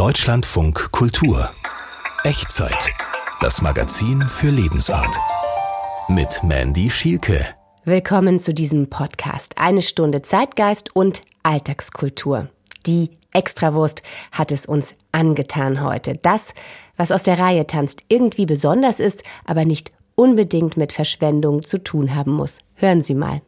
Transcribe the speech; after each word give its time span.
Deutschlandfunk 0.00 0.92
Kultur 0.92 1.50
Echtzeit. 2.24 2.90
Das 3.42 3.60
Magazin 3.60 4.22
für 4.22 4.48
Lebensart. 4.48 5.14
Mit 6.08 6.42
Mandy 6.42 6.88
Schielke. 6.88 7.44
Willkommen 7.84 8.40
zu 8.40 8.54
diesem 8.54 8.88
Podcast. 8.88 9.58
Eine 9.58 9.82
Stunde 9.82 10.22
Zeitgeist 10.22 10.96
und 10.96 11.20
Alltagskultur. 11.42 12.48
Die 12.86 13.10
Extrawurst 13.32 14.02
hat 14.32 14.52
es 14.52 14.64
uns 14.64 14.94
angetan 15.12 15.84
heute. 15.84 16.14
Das, 16.14 16.54
was 16.96 17.12
aus 17.12 17.24
der 17.24 17.38
Reihe 17.38 17.66
tanzt, 17.66 18.02
irgendwie 18.08 18.46
besonders 18.46 19.00
ist, 19.00 19.22
aber 19.44 19.66
nicht 19.66 19.92
unbedingt 20.14 20.78
mit 20.78 20.94
Verschwendung 20.94 21.62
zu 21.62 21.76
tun 21.76 22.14
haben 22.14 22.32
muss. 22.32 22.60
Hören 22.74 23.04
Sie 23.04 23.14
mal. 23.14 23.42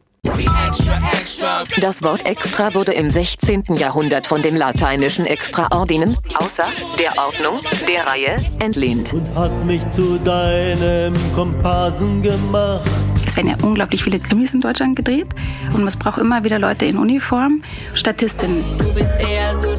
Das 1.79 2.03
Wort 2.03 2.25
extra 2.25 2.73
wurde 2.73 2.93
im 2.93 3.09
16. 3.09 3.63
Jahrhundert 3.75 4.27
von 4.27 4.41
den 4.41 4.55
lateinischen 4.55 5.25
Extraordinen, 5.25 6.17
außer 6.35 6.65
der 6.99 7.11
Ordnung, 7.17 7.59
der 7.87 8.07
Reihe, 8.07 8.35
entlehnt. 8.59 9.13
Und 9.13 9.35
hat 9.35 9.65
mich 9.65 9.81
zu 9.91 10.17
deinem 10.19 11.13
Komparsen 11.33 12.21
gemacht. 12.21 12.81
Es 13.25 13.37
werden 13.37 13.49
ja 13.49 13.57
unglaublich 13.61 14.03
viele 14.03 14.19
Krimis 14.19 14.53
in 14.53 14.61
Deutschland 14.61 14.95
gedreht 14.95 15.27
und 15.73 15.87
es 15.87 15.95
braucht 15.95 16.17
immer 16.17 16.43
wieder 16.43 16.59
Leute 16.59 16.85
in 16.85 16.97
Uniform, 16.97 17.63
Statistinnen. 17.93 18.63
Du 18.77 18.93
bist 18.93 19.11
eher 19.19 19.59
so. 19.59 19.72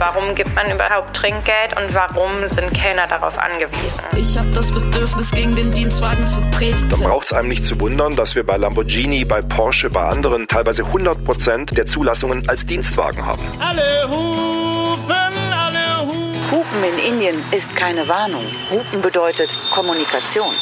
Warum 0.00 0.34
gibt 0.34 0.54
man 0.54 0.70
überhaupt 0.70 1.14
Trinkgeld 1.14 1.76
und 1.76 1.94
warum 1.94 2.30
sind 2.48 2.72
Kellner 2.72 3.06
darauf 3.06 3.38
angewiesen? 3.38 4.02
Ich 4.16 4.38
hab 4.38 4.50
das 4.54 4.72
Bedürfnis, 4.72 5.30
gegen 5.30 5.54
den 5.54 5.70
Dienstwagen 5.72 6.26
zu 6.26 6.40
treten. 6.50 6.88
Dann 6.88 7.00
braucht 7.00 7.26
es 7.26 7.34
einem 7.34 7.50
nicht 7.50 7.66
zu 7.66 7.78
wundern, 7.78 8.16
dass 8.16 8.34
wir 8.34 8.42
bei 8.42 8.56
Lamborghini, 8.56 9.26
bei 9.26 9.42
Porsche, 9.42 9.90
bei 9.90 10.02
anderen 10.06 10.48
teilweise 10.48 10.86
100 10.86 11.22
Prozent 11.22 11.76
der 11.76 11.84
Zulassungen 11.84 12.48
als 12.48 12.64
Dienstwagen 12.64 13.26
haben. 13.26 13.42
Alle 13.60 14.08
hupen, 14.08 15.12
alle 15.52 16.06
hupen. 16.06 16.50
Hupen 16.50 16.82
in 16.82 17.12
Indien 17.12 17.44
ist 17.50 17.76
keine 17.76 18.08
Warnung. 18.08 18.46
Hupen 18.70 19.02
bedeutet 19.02 19.50
Kommunikation. 19.70 20.54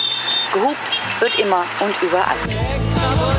Gehupt 0.52 1.20
wird 1.20 1.38
immer 1.38 1.64
und 1.78 2.02
überall. 2.02 3.37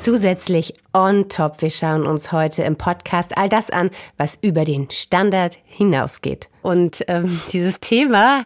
Zusätzlich 0.00 0.72
on 0.94 1.28
top, 1.28 1.60
wir 1.60 1.68
schauen 1.68 2.06
uns 2.06 2.32
heute 2.32 2.62
im 2.62 2.76
Podcast 2.76 3.36
all 3.36 3.50
das 3.50 3.68
an, 3.68 3.90
was 4.16 4.38
über 4.40 4.64
den 4.64 4.90
Standard 4.90 5.58
hinausgeht. 5.66 6.48
Und 6.62 7.04
ähm, 7.06 7.38
dieses 7.52 7.80
Thema 7.80 8.44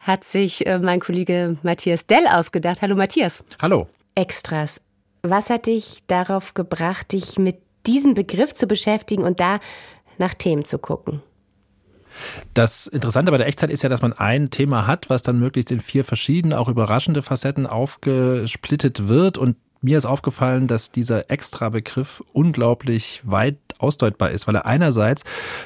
hat 0.00 0.24
sich 0.24 0.66
äh, 0.66 0.80
mein 0.80 0.98
Kollege 0.98 1.58
Matthias 1.62 2.06
Dell 2.06 2.26
ausgedacht. 2.26 2.82
Hallo 2.82 2.96
Matthias. 2.96 3.44
Hallo. 3.62 3.86
Extras. 4.16 4.80
Was 5.22 5.48
hat 5.48 5.66
dich 5.66 6.02
darauf 6.08 6.54
gebracht, 6.54 7.12
dich 7.12 7.38
mit 7.38 7.58
diesem 7.86 8.14
Begriff 8.14 8.52
zu 8.52 8.66
beschäftigen 8.66 9.22
und 9.22 9.38
da 9.38 9.60
nach 10.18 10.34
Themen 10.34 10.64
zu 10.64 10.78
gucken? 10.78 11.22
Das 12.52 12.88
Interessante 12.88 13.30
bei 13.30 13.38
der 13.38 13.46
Echtzeit 13.46 13.70
ist 13.70 13.82
ja, 13.84 13.88
dass 13.88 14.02
man 14.02 14.12
ein 14.12 14.50
Thema 14.50 14.88
hat, 14.88 15.08
was 15.08 15.22
dann 15.22 15.38
möglichst 15.38 15.70
in 15.70 15.80
vier 15.80 16.02
verschiedene, 16.02 16.58
auch 16.58 16.68
überraschende 16.68 17.22
Facetten 17.22 17.66
aufgesplittet 17.66 19.06
wird 19.06 19.38
und 19.38 19.56
mir 19.86 19.98
ist 19.98 20.04
aufgefallen, 20.04 20.66
dass 20.66 20.90
dieser 20.90 21.30
Extra-Begriff 21.30 22.20
unglaublich 22.32 23.20
weit 23.22 23.56
ausdeutbar 23.78 24.32
ist, 24.32 24.48
weil 24.48 24.56
er 24.56 24.66
einerseits 24.66 25.22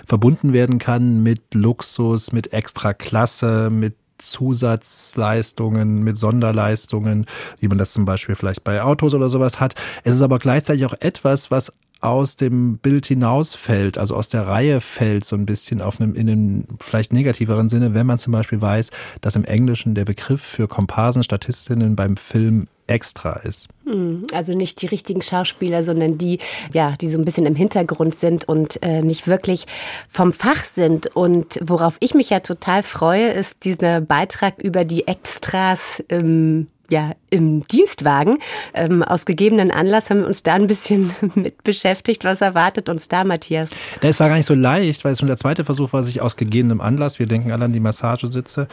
verbunden 0.07 0.53
werden 0.53 0.79
kann 0.79 1.23
mit 1.23 1.55
Luxus, 1.55 2.31
mit 2.31 2.53
Extraklasse, 2.53 3.71
mit 3.71 3.95
Zusatzleistungen, 4.19 6.03
mit 6.03 6.19
Sonderleistungen, 6.19 7.25
wie 7.61 7.69
man 7.69 7.79
das 7.79 7.95
zum 7.95 8.05
Beispiel 8.05 8.35
vielleicht 8.35 8.63
bei 8.63 8.83
Autos 8.83 9.15
oder 9.15 9.31
sowas 9.31 9.59
hat. 9.59 9.75
Es 10.05 10.15
ist 10.15 10.21
aber 10.21 10.39
gleichzeitig 10.39 10.85
auch 10.85 10.95
etwas, 11.01 11.51
was 11.51 11.73
aus 12.03 12.37
dem 12.37 12.77
Bild 12.77 13.07
hinausfällt, 13.07 13.97
also 13.97 14.17
aus 14.17 14.29
der 14.29 14.47
Reihe 14.47 14.83
fällt, 14.83 15.25
so 15.25 15.37
ein 15.37 15.47
bisschen 15.47 15.81
auf 15.81 15.99
einem, 15.99 16.15
in 16.15 16.29
einem 16.29 16.65
vielleicht 16.79 17.15
negativeren 17.15 17.71
Sinne, 17.71 17.95
wenn 17.95 18.07
man 18.07 18.19
zum 18.19 18.35
Beispiel 18.35 18.61
weiß, 18.61 18.91
dass 19.23 19.37
im 19.37 19.45
Englischen 19.45 19.95
der 19.95 20.05
Begriff 20.05 20.43
für 20.43 20.69
Komparsen, 20.69 21.23
Statistinnen 21.23 21.97
beim 21.97 22.19
Film 22.19 22.69
extra 22.91 23.33
ist. 23.45 23.69
Hm, 23.85 24.27
also 24.33 24.53
nicht 24.53 24.83
die 24.83 24.87
richtigen 24.87 25.23
Schauspieler, 25.23 25.83
sondern 25.83 26.19
die, 26.19 26.39
ja, 26.73 26.95
die 27.01 27.09
so 27.09 27.19
ein 27.19 27.25
bisschen 27.25 27.47
im 27.47 27.55
Hintergrund 27.55 28.17
sind 28.17 28.49
und 28.49 28.83
äh, 28.83 29.03
nicht 29.03 29.27
wirklich 29.27 29.67
vom 30.09 30.33
Fach 30.33 30.65
sind. 30.65 31.15
Und 31.15 31.59
worauf 31.63 31.97
ich 32.01 32.15
mich 32.15 32.31
ja 32.31 32.41
total 32.41 32.83
freue, 32.83 33.31
ist 33.31 33.65
dieser 33.65 34.01
Beitrag 34.01 34.59
über 34.59 34.85
die 34.85 35.07
Extras 35.07 36.03
im 36.09 36.69
ja, 36.91 37.13
im 37.31 37.63
Dienstwagen. 37.63 38.39
Ähm, 38.75 39.03
aus 39.03 39.25
gegebenen 39.25 39.71
Anlass 39.71 40.11
haben 40.11 40.21
wir 40.21 40.27
uns 40.27 40.43
da 40.43 40.55
ein 40.55 40.67
bisschen 40.67 41.15
mit 41.35 41.63
beschäftigt. 41.63 42.25
Was 42.25 42.41
erwartet 42.41 42.89
uns 42.89 43.09
da, 43.09 43.25
Matthias? 43.25 43.71
Ja, 44.03 44.09
es 44.09 44.21
war 44.21 44.29
gar 44.29 44.37
nicht 44.37 44.47
so 44.47 44.55
leicht, 44.55 45.05
weil 45.05 45.13
es 45.13 45.21
schon 45.21 45.29
der 45.29 45.37
zweite 45.37 45.65
Versuch 45.65 45.93
war, 45.93 46.03
sich 46.03 46.21
aus 46.21 46.37
gegebenem 46.37 46.81
Anlass, 46.81 47.19
wir 47.19 47.27
denken 47.27 47.53
alle 47.53 47.67
an 47.67 47.73
die 47.73 47.81
Massagesitze, 47.81 48.69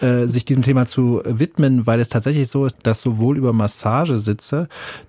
äh, 0.00 0.24
sich 0.24 0.44
diesem 0.44 0.62
Thema 0.62 0.86
zu 0.86 1.22
widmen, 1.24 1.86
weil 1.86 2.00
es 2.00 2.08
tatsächlich 2.08 2.48
so 2.48 2.66
ist, 2.66 2.78
dass 2.82 3.00
sowohl 3.00 3.38
über 3.38 3.52
Massagesitze 3.52 4.68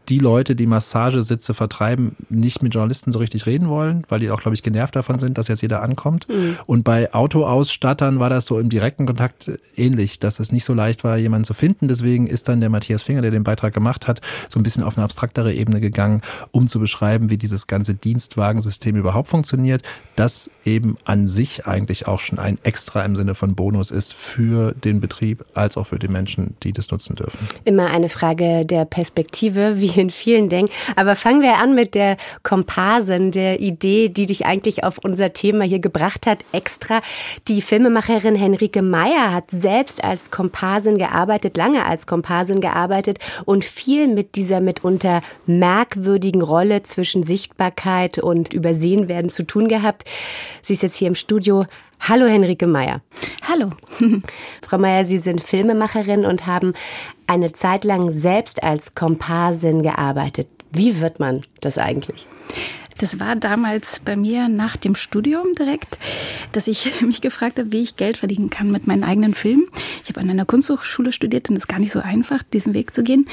die 0.09 0.19
Leute, 0.19 0.55
die 0.55 0.67
Massagesitze 0.67 1.53
vertreiben, 1.53 2.16
nicht 2.29 2.61
mit 2.61 2.73
Journalisten 2.73 3.11
so 3.11 3.19
richtig 3.19 3.45
reden 3.45 3.69
wollen, 3.69 4.03
weil 4.09 4.19
die 4.19 4.29
auch, 4.29 4.41
glaube 4.41 4.55
ich, 4.55 4.61
genervt 4.61 4.95
davon 4.95 5.19
sind, 5.19 5.38
dass 5.38 5.47
jetzt 5.47 5.61
jeder 5.61 5.81
ankommt. 5.81 6.27
Mhm. 6.29 6.57
Und 6.66 6.83
bei 6.83 7.13
Autoausstattern 7.13 8.19
war 8.19 8.29
das 8.29 8.45
so 8.45 8.59
im 8.59 8.69
direkten 8.69 9.05
Kontakt 9.05 9.51
ähnlich, 9.75 10.19
dass 10.19 10.39
es 10.39 10.51
nicht 10.51 10.66
so 10.66 10.73
leicht 10.73 11.03
war, 11.03 11.17
jemanden 11.17 11.45
zu 11.45 11.53
finden. 11.53 11.88
Deswegen 11.88 12.27
ist 12.27 12.50
dann 12.51 12.62
der 12.62 12.69
Matthias 12.69 13.01
Finger, 13.01 13.22
der 13.22 13.31
den 13.31 13.44
Beitrag 13.44 13.73
gemacht 13.73 14.07
hat, 14.07 14.22
so 14.50 14.59
ein 14.59 14.63
bisschen 14.63 14.84
auf 14.84 14.97
eine 14.97 15.03
abstraktere 15.03 15.53
Ebene 15.53 15.81
gegangen, 15.81 16.22
um 16.51 16.67
zu 16.67 16.79
beschreiben, 16.79 17.29
wie 17.29 17.38
dieses 17.38 17.67
ganze 17.67 17.95
Dienstwagensystem 17.95 18.95
überhaupt 18.95 19.29
funktioniert, 19.29 19.81
das 20.16 20.51
eben 20.66 20.97
an 21.06 21.28
sich 21.28 21.66
eigentlich 21.66 22.07
auch 22.07 22.19
schon 22.19 22.39
ein 22.39 22.59
Extra 22.63 23.03
im 23.03 23.16
Sinne 23.16 23.35
von 23.35 23.56
Bonus 23.56 23.91
ist 23.91 24.13
für 24.13 24.73
den 24.73 25.01
Betrieb 25.01 25.45
als 25.53 25.78
auch 25.78 25.88
für 25.88 26.00
die 26.00 26.07
Menschen, 26.07 26.56
die 26.63 26.73
das 26.73 26.91
nutzen 26.91 27.16
dürfen. 27.16 27.47
Immer 27.66 27.89
eine 27.89 28.09
Frage 28.09 28.66
der 28.66 28.85
Perspektive, 28.85 29.79
wie 29.79 30.00
in 30.00 30.09
vielen 30.09 30.50
denken. 30.50 30.72
Aber 30.95 31.16
fangen 31.16 31.41
wir 31.41 31.57
an 31.57 31.73
mit 31.73 31.95
der 31.95 32.18
Komparsen, 32.44 33.31
der 33.31 33.59
Idee, 33.62 34.09
die 34.09 34.25
dich 34.25 34.45
eigentlich 34.45 34.83
auf 34.83 34.97
unser 34.97 35.33
Thema 35.33 35.63
hier 35.63 35.79
gebracht 35.79 36.25
hat, 36.28 36.39
extra. 36.51 37.01
Die 37.47 37.62
Filmemacherin 37.62 38.35
Henrike 38.35 38.81
Meyer 38.81 39.33
hat 39.33 39.45
selbst 39.51 40.03
als 40.03 40.31
Komparsin 40.31 40.97
gearbeitet, 40.97 41.57
lange 41.57 41.85
als 41.85 42.06
Komparsin 42.06 42.41
gearbeitet 42.46 43.19
und 43.46 43.63
viel 43.63 44.07
mit 44.07 44.35
dieser 44.35 44.62
mitunter 44.62 45.22
merkwürdigen 45.46 46.41
Rolle 46.41 46.84
zwischen 46.84 47.24
Sichtbarkeit 47.24 48.19
und 48.19 48.53
Übersehenwerden 48.53 49.29
zu 49.29 49.44
tun 49.44 49.68
gehabt. 49.68 50.06
Sie 50.62 50.74
ist 50.74 50.84
jetzt 50.84 50.97
hier 50.97 51.07
im 51.07 51.16
Studio. 51.16 51.66
Hallo 52.00 52.25
Henrike 52.25 52.66
Meyer. 52.66 53.01
Hallo. 53.47 53.69
Frau 54.68 54.78
Meyer, 54.78 55.06
Sie 55.06 55.19
sind 55.19 55.41
Filmemacherin 55.41 56.25
und 56.25 56.47
haben 56.47 56.74
eine 57.28 57.51
Zeit 57.51 57.84
lang 57.84 58.12
selbst 58.12 58.63
als 58.63 58.96
Komparsin 58.96 59.84
gearbeitet. 59.84 60.47
Wie 60.72 61.00
wird 61.00 61.19
man 61.19 61.41
das 61.59 61.78
eigentlich? 61.78 62.28
Das 63.01 63.19
war 63.19 63.35
damals 63.35 64.00
bei 64.00 64.16
mir 64.16 64.47
nach 64.47 64.78
dem 64.78 64.94
Studium 64.94 65.56
direkt, 65.57 65.97
dass 66.51 66.67
ich 66.67 67.01
mich 67.01 67.19
gefragt 67.22 67.57
habe, 67.57 67.72
wie 67.72 67.81
ich 67.81 67.95
Geld 67.95 68.17
verdienen 68.17 68.51
kann 68.51 68.69
mit 68.69 68.85
meinen 68.85 69.03
eigenen 69.03 69.34
Filmen. 69.34 69.66
Ich 70.03 70.09
habe 70.09 70.19
an 70.19 70.29
einer 70.29 70.45
Kunsthochschule 70.45 71.12
studiert 71.12 71.50
und 71.50 71.56
es 71.56 71.63
ist 71.63 71.67
gar 71.67 71.79
nicht 71.79 71.91
so 71.91 72.00
einfach, 72.00 72.44
diesen 72.44 72.75
Weg 72.75 72.94
zu 72.94 73.01
gehen. 73.01 73.28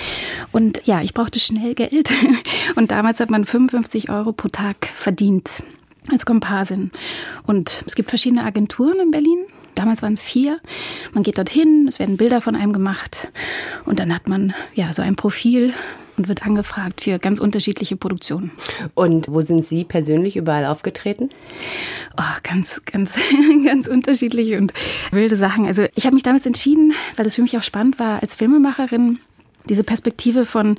Und 0.52 0.80
ja, 0.86 1.02
ich 1.02 1.12
brauchte 1.12 1.38
schnell 1.38 1.74
Geld. 1.74 2.10
Und 2.76 2.90
damals 2.90 3.20
hat 3.20 3.28
man 3.28 3.44
55 3.44 4.08
Euro 4.08 4.32
pro 4.32 4.48
Tag 4.48 4.86
verdient 4.86 5.62
als 6.10 6.24
Komparsin. 6.24 6.90
Und 7.44 7.82
es 7.86 7.94
gibt 7.94 8.08
verschiedene 8.08 8.44
Agenturen 8.44 8.98
in 9.00 9.10
Berlin. 9.10 9.38
Damals 9.74 10.00
waren 10.00 10.14
es 10.14 10.22
vier. 10.22 10.60
Man 11.12 11.22
geht 11.22 11.36
dorthin, 11.36 11.86
es 11.88 11.98
werden 11.98 12.16
Bilder 12.16 12.40
von 12.40 12.56
einem 12.56 12.72
gemacht 12.72 13.28
und 13.84 14.00
dann 14.00 14.14
hat 14.14 14.28
man 14.28 14.54
ja 14.74 14.92
so 14.92 15.02
ein 15.02 15.14
Profil 15.14 15.74
und 16.18 16.28
wird 16.28 16.44
angefragt 16.44 17.02
für 17.02 17.18
ganz 17.18 17.40
unterschiedliche 17.40 17.96
Produktionen. 17.96 18.50
Und 18.94 19.28
wo 19.28 19.40
sind 19.40 19.64
Sie 19.64 19.84
persönlich 19.84 20.36
überall 20.36 20.66
aufgetreten? 20.66 21.30
Oh, 22.16 22.38
ganz, 22.42 22.82
ganz, 22.84 23.18
ganz 23.64 23.86
unterschiedliche 23.86 24.58
und 24.58 24.72
wilde 25.10 25.36
Sachen. 25.36 25.66
Also 25.66 25.86
ich 25.94 26.04
habe 26.04 26.14
mich 26.14 26.24
damals 26.24 26.46
entschieden, 26.46 26.92
weil 27.16 27.26
es 27.26 27.36
für 27.36 27.42
mich 27.42 27.56
auch 27.56 27.62
spannend 27.62 27.98
war, 27.98 28.20
als 28.22 28.34
Filmemacherin 28.34 29.18
diese 29.68 29.84
Perspektive 29.84 30.44
von 30.44 30.76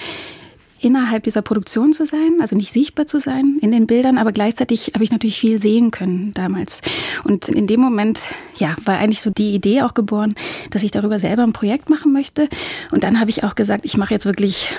innerhalb 0.81 1.24
dieser 1.24 1.41
Produktion 1.41 1.94
zu 1.94 2.06
sein, 2.06 2.38
also 2.39 2.56
nicht 2.56 2.71
sichtbar 2.71 3.06
zu 3.06 3.19
sein 3.19 3.57
in 3.62 3.71
den 3.71 3.88
Bildern, 3.88 4.18
aber 4.18 4.31
gleichzeitig 4.31 4.91
habe 4.94 5.03
ich 5.03 5.12
natürlich 5.12 5.39
viel 5.39 5.59
sehen 5.59 5.91
können 5.91 6.33
damals. 6.33 6.81
Und 7.24 7.50
in 7.50 7.68
dem 7.68 7.81
Moment, 7.81 8.19
ja, 8.56 8.75
war 8.86 8.97
eigentlich 8.97 9.21
so 9.21 9.30
die 9.30 9.53
Idee 9.53 9.81
auch 9.81 9.94
geboren, 9.94 10.36
dass 10.69 10.83
ich 10.83 10.91
darüber 10.91 11.19
selber 11.19 11.44
ein 11.44 11.53
Projekt 11.53 11.89
machen 11.89 12.13
möchte. 12.13 12.47
Und 12.91 13.03
dann 13.03 13.19
habe 13.19 13.30
ich 13.30 13.44
auch 13.44 13.56
gesagt, 13.56 13.86
ich 13.86 13.97
mache 13.97 14.13
jetzt 14.13 14.25
wirklich 14.25 14.69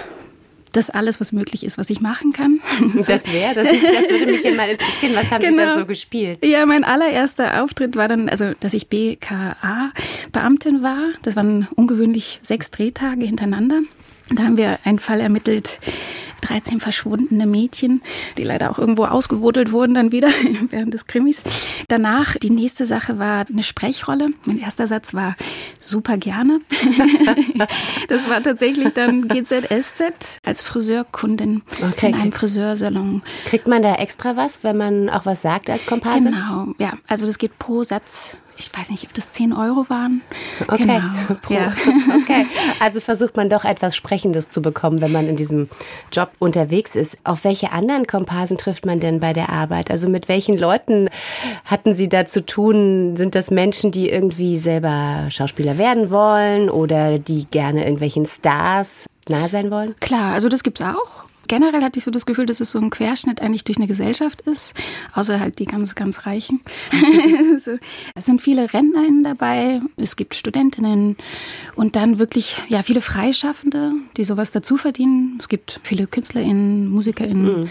das 0.72 0.90
alles, 0.90 1.20
was 1.20 1.32
möglich 1.32 1.64
ist, 1.64 1.78
was 1.78 1.90
ich 1.90 2.00
machen 2.00 2.32
kann. 2.32 2.60
Das 3.06 3.32
wäre, 3.32 3.54
das, 3.54 3.66
das, 3.66 4.10
würde 4.10 4.26
mich 4.26 4.42
ja 4.42 4.52
mal 4.52 4.68
interessieren. 4.68 5.14
Was 5.14 5.30
haben 5.30 5.40
genau. 5.40 5.50
Sie 5.50 5.56
da 5.56 5.64
genau. 5.64 5.78
so 5.78 5.86
gespielt? 5.86 6.44
Ja, 6.44 6.66
mein 6.66 6.84
allererster 6.84 7.62
Auftritt 7.62 7.96
war 7.96 8.08
dann, 8.08 8.28
also, 8.28 8.52
dass 8.60 8.74
ich 8.74 8.88
BKA-Beamtin 8.88 10.82
war. 10.82 11.12
Das 11.22 11.36
waren 11.36 11.68
ungewöhnlich 11.74 12.38
sechs 12.42 12.70
Drehtage 12.70 13.26
hintereinander. 13.26 13.80
Da 14.30 14.44
haben 14.44 14.56
wir 14.56 14.78
einen 14.84 14.98
Fall 14.98 15.20
ermittelt, 15.20 15.78
13 16.40 16.80
verschwundene 16.80 17.46
Mädchen, 17.46 18.02
die 18.36 18.44
leider 18.44 18.70
auch 18.70 18.78
irgendwo 18.78 19.04
ausgebuddelt 19.04 19.72
wurden 19.72 19.94
dann 19.94 20.12
wieder 20.12 20.28
während 20.70 20.94
des 20.94 21.06
Krimis. 21.06 21.42
Danach, 21.88 22.36
die 22.36 22.50
nächste 22.50 22.86
Sache 22.86 23.18
war 23.18 23.46
eine 23.48 23.62
Sprechrolle. 23.62 24.28
Mein 24.44 24.58
erster 24.58 24.86
Satz 24.86 25.14
war 25.14 25.34
super 25.78 26.16
gerne. 26.16 26.60
das 28.08 28.28
war 28.28 28.42
tatsächlich 28.42 28.94
dann 28.94 29.28
GZSZ 29.28 30.40
als 30.44 30.62
Friseurkundin 30.62 31.62
okay. 31.90 32.08
in 32.08 32.14
einem 32.14 32.32
Friseursalon. 32.32 33.22
Kriegt 33.46 33.66
man 33.66 33.82
da 33.82 33.94
extra 33.94 34.36
was, 34.36 34.62
wenn 34.62 34.76
man 34.76 35.08
auch 35.08 35.26
was 35.26 35.42
sagt 35.42 35.70
als 35.70 35.86
Komparsin? 35.86 36.32
Genau, 36.32 36.74
ja. 36.78 36.94
Also 37.06 37.26
das 37.26 37.38
geht 37.38 37.58
pro 37.58 37.82
Satz 37.82 38.36
ich 38.60 38.70
weiß 38.76 38.90
nicht, 38.90 39.04
ob 39.04 39.14
das 39.14 39.32
10 39.32 39.54
Euro 39.54 39.88
waren. 39.88 40.20
Okay. 40.68 40.84
Genau. 40.84 41.00
Ja. 41.48 41.72
okay. 42.22 42.46
Also 42.78 43.00
versucht 43.00 43.36
man 43.36 43.48
doch 43.48 43.64
etwas 43.64 43.96
Sprechendes 43.96 44.50
zu 44.50 44.62
bekommen, 44.62 45.00
wenn 45.00 45.10
man 45.10 45.26
in 45.26 45.36
diesem 45.36 45.68
Job 46.12 46.30
unterwegs 46.38 46.94
ist. 46.94 47.16
Auf 47.24 47.44
welche 47.44 47.72
anderen 47.72 48.06
Komparsen 48.06 48.56
trifft 48.56 48.86
man 48.86 49.00
denn 49.00 49.18
bei 49.18 49.32
der 49.32 49.48
Arbeit? 49.48 49.90
Also 49.90 50.08
mit 50.08 50.28
welchen 50.28 50.56
Leuten 50.56 51.08
hatten 51.64 51.94
Sie 51.94 52.08
da 52.08 52.26
zu 52.26 52.44
tun? 52.44 53.16
Sind 53.16 53.34
das 53.34 53.50
Menschen, 53.50 53.90
die 53.90 54.10
irgendwie 54.10 54.58
selber 54.58 55.26
Schauspieler 55.30 55.78
werden 55.78 56.10
wollen 56.10 56.70
oder 56.70 57.18
die 57.18 57.46
gerne 57.46 57.82
irgendwelchen 57.84 58.26
Stars 58.26 59.06
nah 59.28 59.48
sein 59.48 59.70
wollen? 59.70 59.96
Klar, 60.00 60.34
also 60.34 60.48
das 60.48 60.62
gibt 60.62 60.80
es 60.80 60.86
auch 60.86 61.29
generell 61.50 61.82
hatte 61.82 61.98
ich 61.98 62.04
so 62.04 62.12
das 62.12 62.26
Gefühl, 62.26 62.46
dass 62.46 62.60
es 62.60 62.70
so 62.70 62.78
ein 62.78 62.90
Querschnitt 62.90 63.42
eigentlich 63.42 63.64
durch 63.64 63.76
eine 63.76 63.88
Gesellschaft 63.88 64.40
ist, 64.42 64.72
außer 65.14 65.40
halt 65.40 65.58
die 65.58 65.64
ganz, 65.64 65.96
ganz 65.96 66.24
Reichen. 66.24 66.60
so. 67.58 67.72
Es 68.14 68.26
sind 68.26 68.40
viele 68.40 68.72
RentnerInnen 68.72 69.24
dabei, 69.24 69.80
es 69.96 70.14
gibt 70.14 70.36
Studentinnen 70.36 71.16
und 71.74 71.96
dann 71.96 72.20
wirklich 72.20 72.58
ja 72.68 72.84
viele 72.84 73.00
Freischaffende, 73.00 73.90
die 74.16 74.22
sowas 74.22 74.52
dazu 74.52 74.76
verdienen. 74.76 75.38
Es 75.40 75.48
gibt 75.48 75.80
viele 75.82 76.06
KünstlerInnen, 76.06 76.88
MusikerInnen 76.88 77.62
mhm. 77.62 77.70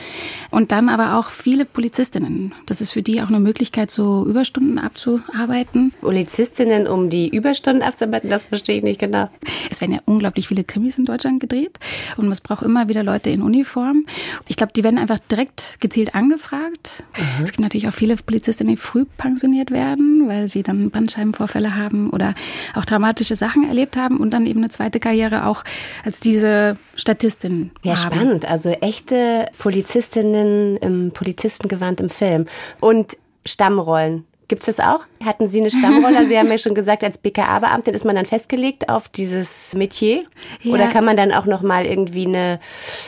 und 0.52 0.74
dann 0.74 0.90
aber 0.90 1.18
auch 1.18 1.30
viele 1.30 1.64
PolizistInnen. 1.64 2.54
Das 2.66 2.82
ist 2.82 2.92
für 2.92 3.02
die 3.02 3.22
auch 3.22 3.30
eine 3.30 3.40
Möglichkeit, 3.40 3.92
so 3.92 4.26
Überstunden 4.26 4.78
abzuarbeiten. 4.78 5.94
PolizistInnen, 6.02 6.86
um 6.86 7.10
die 7.10 7.30
Überstunden 7.30 7.84
abzuarbeiten, 7.84 8.30
das 8.30 8.44
verstehe 8.44 8.76
ich 8.76 8.84
nicht 8.84 9.00
genau. 9.00 9.30
Es 9.70 9.80
werden 9.80 9.94
ja 9.94 10.02
unglaublich 10.04 10.50
viele 10.50 10.66
Krimis 10.66 10.98
in 10.98 11.06
Deutschland 11.06 11.40
gedreht 11.40 11.80
und 12.18 12.30
es 12.30 12.42
braucht 12.42 12.64
immer 12.64 12.90
wieder 12.90 13.04
Leute 13.04 13.30
in 13.30 13.42
Uniform 13.42 13.69
Uniform. 13.70 14.06
Ich 14.48 14.56
glaube, 14.56 14.74
die 14.74 14.84
werden 14.84 14.98
einfach 14.98 15.20
direkt 15.20 15.78
gezielt 15.80 16.16
angefragt. 16.16 17.04
Mhm. 17.18 17.44
Es 17.44 17.52
gibt 17.52 17.60
natürlich 17.60 17.88
auch 17.88 17.94
viele 17.94 18.16
Polizistinnen, 18.16 18.76
die 18.76 18.82
früh 18.82 19.06
pensioniert 19.18 19.72
werden, 19.72 20.28
weil 20.28 20.48
sie 20.48 20.64
dann 20.64 20.90
Bandscheibenvorfälle 20.90 21.76
haben 21.76 22.10
oder 22.10 22.34
auch 22.76 22.86
dramatische 22.86 23.36
Sachen 23.36 23.68
erlebt 23.68 23.96
haben 23.96 24.18
und 24.18 24.34
dann 24.34 24.46
eben 24.46 24.60
eine 24.60 24.70
zweite 24.70 25.00
Karriere 25.00 25.46
auch 25.46 25.64
als 26.04 26.20
diese 26.20 26.78
Statistin 26.96 27.72
ja, 27.84 27.96
haben. 27.96 28.16
spannend. 28.16 28.46
Also 28.46 28.70
echte 28.70 29.48
Polizistinnen 29.60 30.78
im 30.78 31.12
Polizistengewand 31.12 32.00
im 32.00 32.10
Film. 32.10 32.46
Und 32.80 33.18
Stammrollen. 33.46 34.26
Gibt 34.50 34.68
es 34.68 34.76
das 34.76 34.86
auch? 34.86 35.02
Hatten 35.24 35.48
Sie 35.48 35.60
eine 35.60 35.70
Stammrolle? 35.70 36.26
Sie 36.26 36.36
haben 36.36 36.48
ja 36.48 36.58
schon 36.58 36.74
gesagt, 36.74 37.04
als 37.04 37.20
BKA-Beamtin 37.20 37.94
ist 37.94 38.04
man 38.04 38.16
dann 38.16 38.26
festgelegt 38.26 38.90
auf 38.90 39.08
dieses 39.08 39.76
Metier? 39.76 40.24
Ja. 40.64 40.74
Oder 40.74 40.88
kann 40.88 41.06
man 41.06 41.16
dann 41.16 41.32
auch 41.32 41.46
noch 41.46 41.62
mal 41.62 41.86
irgendwie 41.86 42.26
eine 42.26 42.60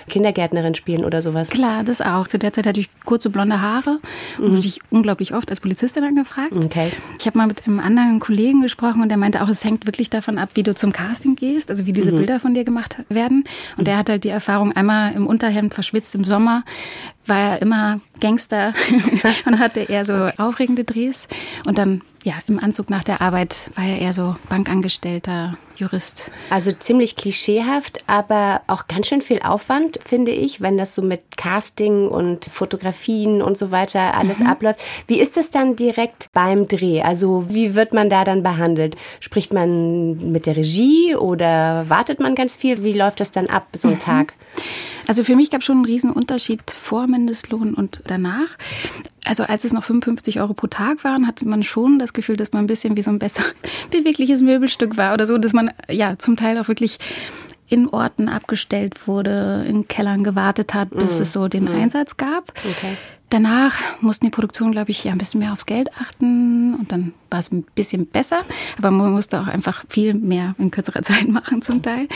Kindergärtnerin 0.07 0.75
spielen 0.75 1.03
oder 1.03 1.23
sowas? 1.23 1.49
Klar, 1.49 1.83
das 1.83 1.99
auch. 1.99 2.27
Zu 2.27 2.37
der 2.37 2.53
Zeit 2.53 2.67
hatte 2.67 2.79
ich 2.79 2.89
kurze 3.05 3.31
blonde 3.31 3.59
Haare 3.59 3.97
mhm. 4.37 4.45
und 4.45 4.57
wurde 4.57 4.67
ich 4.67 4.81
unglaublich 4.91 5.33
oft 5.33 5.49
als 5.49 5.61
Polizistin 5.61 6.03
angefragt. 6.03 6.53
Okay. 6.55 6.91
Ich 7.17 7.25
habe 7.25 7.39
mal 7.39 7.47
mit 7.47 7.65
einem 7.65 7.79
anderen 7.79 8.19
Kollegen 8.19 8.61
gesprochen 8.61 9.01
und 9.01 9.09
der 9.09 9.17
meinte 9.17 9.41
auch, 9.41 9.49
es 9.49 9.65
hängt 9.65 9.87
wirklich 9.87 10.11
davon 10.11 10.37
ab, 10.37 10.49
wie 10.53 10.63
du 10.63 10.75
zum 10.75 10.93
Casting 10.93 11.35
gehst, 11.35 11.71
also 11.71 11.87
wie 11.87 11.93
diese 11.93 12.11
mhm. 12.11 12.17
Bilder 12.17 12.39
von 12.39 12.53
dir 12.53 12.65
gemacht 12.65 12.97
werden. 13.09 13.45
Und 13.77 13.87
der 13.87 13.97
hat 13.97 14.09
halt 14.09 14.25
die 14.25 14.29
Erfahrung, 14.29 14.73
einmal 14.73 15.13
im 15.13 15.25
Unterhemd 15.25 15.73
verschwitzt 15.73 16.13
im 16.13 16.23
Sommer, 16.23 16.63
war 17.25 17.37
er 17.37 17.61
immer 17.61 17.99
Gangster 18.19 18.73
und 19.45 19.59
hatte 19.59 19.81
eher 19.81 20.05
so 20.05 20.29
aufregende 20.37 20.83
Drehs. 20.83 21.27
Und 21.65 21.77
dann, 21.77 22.01
ja, 22.23 22.35
im 22.47 22.59
Anzug 22.59 22.89
nach 22.89 23.03
der 23.03 23.21
Arbeit 23.21 23.71
war 23.75 23.85
er 23.85 23.99
eher 23.99 24.13
so 24.13 24.35
Bankangestellter, 24.49 25.57
Jurist. 25.75 26.31
Also 26.49 26.71
ziemlich 26.71 27.15
klischeehaft, 27.15 28.03
aber 28.07 28.61
auch 28.67 28.87
ganz 28.87 29.07
schön 29.07 29.21
viel 29.21 29.39
Aufwand, 29.41 29.99
finde 30.03 30.31
ich, 30.31 30.61
wenn 30.61 30.77
das 30.77 30.95
so 30.95 31.01
mit 31.01 31.37
Casting 31.37 32.07
und 32.07 32.45
Fotografien 32.45 33.41
und 33.41 33.57
so 33.57 33.71
weiter 33.71 34.15
alles 34.15 34.39
mhm. 34.39 34.47
abläuft. 34.47 34.79
Wie 35.07 35.19
ist 35.19 35.37
es 35.37 35.51
dann 35.51 35.75
direkt 35.75 36.31
beim 36.33 36.67
Dreh? 36.67 37.01
Also 37.01 37.45
wie 37.49 37.75
wird 37.75 37.93
man 37.93 38.09
da 38.09 38.23
dann 38.23 38.43
behandelt? 38.43 38.95
Spricht 39.19 39.53
man 39.53 40.31
mit 40.31 40.45
der 40.45 40.55
Regie 40.55 41.15
oder 41.15 41.89
wartet 41.89 42.19
man 42.19 42.35
ganz 42.35 42.55
viel? 42.55 42.83
Wie 42.83 42.93
läuft 42.93 43.19
das 43.19 43.31
dann 43.31 43.47
ab, 43.47 43.67
so 43.73 43.87
ein 43.87 43.95
mhm. 43.95 43.99
Tag? 43.99 44.33
Also 45.11 45.25
für 45.25 45.35
mich 45.35 45.49
gab 45.49 45.59
es 45.59 45.65
schon 45.65 45.75
einen 45.75 45.85
riesen 45.85 46.09
Unterschied 46.09 46.71
vor 46.71 47.05
Mindestlohn 47.05 47.73
und 47.73 48.01
danach. 48.07 48.57
Also 49.25 49.43
als 49.43 49.65
es 49.65 49.73
noch 49.73 49.83
55 49.83 50.39
Euro 50.39 50.53
pro 50.53 50.67
Tag 50.67 51.03
waren, 51.03 51.27
hatte 51.27 51.45
man 51.45 51.63
schon 51.63 51.99
das 51.99 52.13
Gefühl, 52.13 52.37
dass 52.37 52.53
man 52.53 52.63
ein 52.63 52.67
bisschen 52.67 52.95
wie 52.95 53.01
so 53.01 53.11
ein 53.11 53.19
besser 53.19 53.43
bewegliches 53.91 54.41
Möbelstück 54.41 54.95
war 54.95 55.13
oder 55.13 55.27
so, 55.27 55.37
dass 55.37 55.51
man 55.51 55.71
ja 55.89 56.17
zum 56.17 56.37
Teil 56.37 56.57
auch 56.57 56.69
wirklich 56.69 56.97
in 57.67 57.89
Orten 57.89 58.29
abgestellt 58.29 59.05
wurde, 59.05 59.65
in 59.67 59.89
Kellern 59.89 60.23
gewartet 60.23 60.73
hat, 60.73 60.91
bis 60.91 61.19
mm. 61.19 61.21
es 61.23 61.33
so 61.33 61.49
den 61.49 61.65
mm. 61.65 61.75
Einsatz 61.75 62.15
gab. 62.15 62.53
Okay. 62.55 62.95
Danach 63.29 63.75
mussten 63.99 64.27
die 64.27 64.31
Produktionen, 64.31 64.71
glaube 64.71 64.91
ich, 64.91 65.03
ja 65.03 65.11
ein 65.11 65.17
bisschen 65.17 65.41
mehr 65.41 65.51
aufs 65.51 65.65
Geld 65.65 65.89
achten 65.99 66.75
und 66.75 66.89
dann 66.93 67.11
war 67.31 67.39
es 67.39 67.51
ein 67.51 67.63
bisschen 67.75 68.05
besser, 68.07 68.43
aber 68.77 68.91
man 68.91 69.11
musste 69.11 69.39
auch 69.39 69.47
einfach 69.47 69.85
viel 69.87 70.13
mehr 70.13 70.55
in 70.57 70.71
kürzerer 70.71 71.01
Zeit 71.03 71.27
machen 71.27 71.61
zum 71.61 71.81
Teil. 71.81 72.07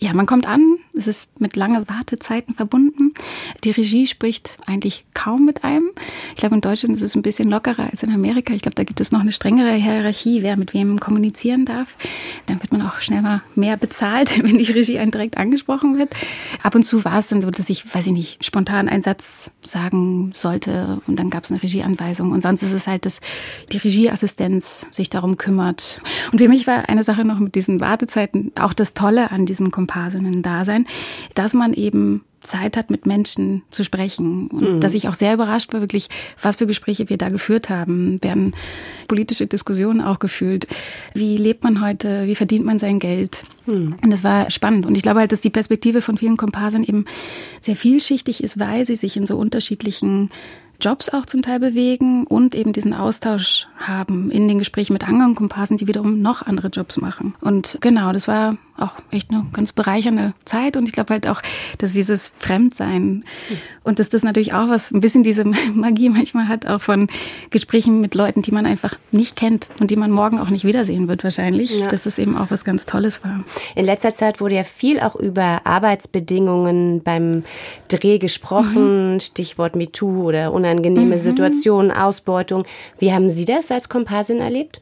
Ja, 0.00 0.12
man 0.12 0.26
kommt 0.26 0.46
an, 0.46 0.78
es 0.96 1.06
ist 1.06 1.40
mit 1.40 1.56
lange 1.56 1.88
Wartezeiten 1.88 2.54
verbunden. 2.54 3.14
Die 3.64 3.70
Regie 3.70 4.06
spricht 4.06 4.58
eigentlich 4.66 5.04
kaum 5.14 5.44
mit 5.44 5.64
einem. 5.64 5.90
Ich 6.30 6.36
glaube, 6.36 6.56
in 6.56 6.60
Deutschland 6.60 6.96
ist 6.96 7.02
es 7.02 7.14
ein 7.14 7.22
bisschen 7.22 7.48
lockerer 7.48 7.88
als 7.90 8.02
in 8.02 8.12
Amerika. 8.12 8.52
Ich 8.52 8.62
glaube, 8.62 8.74
da 8.74 8.84
gibt 8.84 9.00
es 9.00 9.12
noch 9.12 9.20
eine 9.20 9.32
strengere 9.32 9.72
Hierarchie, 9.72 10.42
wer 10.42 10.56
mit 10.56 10.74
wem 10.74 11.00
kommunizieren 11.00 11.64
darf. 11.64 11.96
Dann 12.46 12.60
wird 12.60 12.72
man 12.72 12.82
auch 12.82 13.00
schnell 13.00 13.22
mal 13.22 13.42
mehr 13.54 13.76
bezahlt, 13.76 14.42
wenn 14.42 14.58
die 14.58 14.70
Regie 14.70 14.98
einen 14.98 15.12
direkt 15.12 15.36
angesprochen 15.36 15.98
wird. 15.98 16.12
Ab 16.62 16.74
und 16.74 16.84
zu 16.84 17.04
war 17.04 17.18
es 17.18 17.28
dann 17.28 17.42
so, 17.42 17.50
dass 17.50 17.70
ich, 17.70 17.94
weiß 17.94 18.06
ich 18.08 18.12
nicht, 18.12 18.44
spontan 18.44 18.88
einen 18.88 19.02
Satz 19.02 19.50
sagen 19.60 20.32
soll 20.34 20.48
sollte. 20.48 21.00
Und 21.06 21.18
dann 21.18 21.30
gab 21.30 21.44
es 21.44 21.50
eine 21.50 21.62
Regieanweisung. 21.62 22.32
Und 22.32 22.42
sonst 22.42 22.62
ist 22.62 22.72
es 22.72 22.86
halt, 22.86 23.04
dass 23.04 23.20
die 23.72 23.78
Regieassistenz 24.58 24.86
sich 24.90 25.10
darum 25.10 25.36
kümmert. 25.36 26.00
Und 26.32 26.38
für 26.38 26.48
mich 26.48 26.66
war 26.66 26.88
eine 26.88 27.04
Sache 27.04 27.24
noch 27.24 27.38
mit 27.38 27.54
diesen 27.54 27.80
Wartezeiten 27.80 28.52
auch 28.58 28.72
das 28.72 28.94
Tolle 28.94 29.30
an 29.30 29.46
diesem 29.46 29.70
Komparsinnen-Dasein, 29.70 30.86
dass 31.34 31.54
man 31.54 31.72
eben 31.72 32.22
Zeit 32.40 32.76
hat, 32.76 32.88
mit 32.90 33.04
Menschen 33.04 33.62
zu 33.72 33.82
sprechen. 33.82 34.48
Und 34.48 34.76
mhm. 34.76 34.80
dass 34.80 34.94
ich 34.94 35.08
auch 35.08 35.14
sehr 35.14 35.34
überrascht 35.34 35.72
war, 35.72 35.80
wirklich, 35.80 36.08
was 36.40 36.56
für 36.56 36.66
Gespräche 36.66 37.08
wir 37.08 37.18
da 37.18 37.30
geführt 37.30 37.68
haben. 37.68 38.22
Werden 38.22 38.54
politische 39.08 39.46
Diskussionen 39.46 40.00
auch 40.00 40.18
gefühlt. 40.18 40.68
Wie 41.14 41.36
lebt 41.36 41.64
man 41.64 41.84
heute? 41.84 42.26
Wie 42.26 42.36
verdient 42.36 42.64
man 42.64 42.78
sein 42.78 43.00
Geld? 43.00 43.44
Mhm. 43.66 43.96
Und 44.02 44.10
das 44.10 44.22
war 44.22 44.50
spannend. 44.50 44.86
Und 44.86 44.94
ich 44.94 45.02
glaube 45.02 45.20
halt, 45.20 45.32
dass 45.32 45.40
die 45.40 45.50
Perspektive 45.50 46.00
von 46.00 46.16
vielen 46.16 46.36
Komparsen 46.36 46.84
eben 46.84 47.06
sehr 47.60 47.76
vielschichtig 47.76 48.42
ist, 48.42 48.60
weil 48.60 48.86
sie 48.86 48.96
sich 48.96 49.16
in 49.16 49.26
so 49.26 49.36
unterschiedlichen 49.36 50.30
Jobs 50.80 51.08
auch 51.08 51.26
zum 51.26 51.42
Teil 51.42 51.58
bewegen 51.58 52.24
und 52.24 52.54
eben 52.54 52.72
diesen 52.72 52.94
Austausch 52.94 53.66
haben 53.78 54.30
in 54.30 54.46
den 54.46 54.58
Gesprächen 54.58 54.92
mit 54.92 55.08
anderen 55.08 55.34
Komparsen, 55.34 55.76
die 55.76 55.88
wiederum 55.88 56.22
noch 56.22 56.42
andere 56.42 56.68
Jobs 56.68 56.98
machen. 56.98 57.34
Und 57.40 57.78
genau, 57.80 58.12
das 58.12 58.28
war 58.28 58.56
auch 58.78 58.92
echt 59.10 59.30
eine 59.30 59.46
ganz 59.52 59.72
bereichernde 59.72 60.34
Zeit 60.44 60.76
und 60.76 60.86
ich 60.86 60.92
glaube 60.92 61.12
halt 61.12 61.26
auch, 61.26 61.42
dass 61.78 61.92
dieses 61.92 62.32
Fremdsein 62.38 63.24
und 63.84 63.98
dass 63.98 64.08
das 64.08 64.22
natürlich 64.22 64.52
auch 64.52 64.68
was, 64.68 64.90
ein 64.90 65.00
bisschen 65.00 65.22
diese 65.22 65.44
Magie 65.74 66.08
manchmal 66.08 66.48
hat, 66.48 66.66
auch 66.66 66.80
von 66.80 67.08
Gesprächen 67.50 68.00
mit 68.00 68.14
Leuten, 68.14 68.42
die 68.42 68.52
man 68.52 68.66
einfach 68.66 68.94
nicht 69.10 69.36
kennt 69.36 69.68
und 69.80 69.90
die 69.90 69.96
man 69.96 70.10
morgen 70.10 70.38
auch 70.38 70.50
nicht 70.50 70.64
wiedersehen 70.64 71.08
wird 71.08 71.24
wahrscheinlich, 71.24 71.78
ja. 71.78 71.88
dass 71.88 72.04
das 72.04 72.18
eben 72.18 72.36
auch 72.36 72.50
was 72.50 72.64
ganz 72.64 72.86
Tolles 72.86 73.24
war. 73.24 73.44
In 73.74 73.84
letzter 73.84 74.14
Zeit 74.14 74.40
wurde 74.40 74.56
ja 74.56 74.64
viel 74.64 75.00
auch 75.00 75.16
über 75.16 75.62
Arbeitsbedingungen 75.64 77.02
beim 77.02 77.44
Dreh 77.88 78.18
gesprochen, 78.18 79.14
mhm. 79.14 79.20
Stichwort 79.20 79.74
MeToo 79.74 80.28
oder 80.28 80.52
unangenehme 80.52 81.16
mhm. 81.16 81.22
Situationen, 81.22 81.90
Ausbeutung. 81.90 82.64
Wie 82.98 83.12
haben 83.12 83.30
Sie 83.30 83.44
das 83.44 83.70
als 83.70 83.88
Komparsin 83.88 84.38
erlebt? 84.38 84.80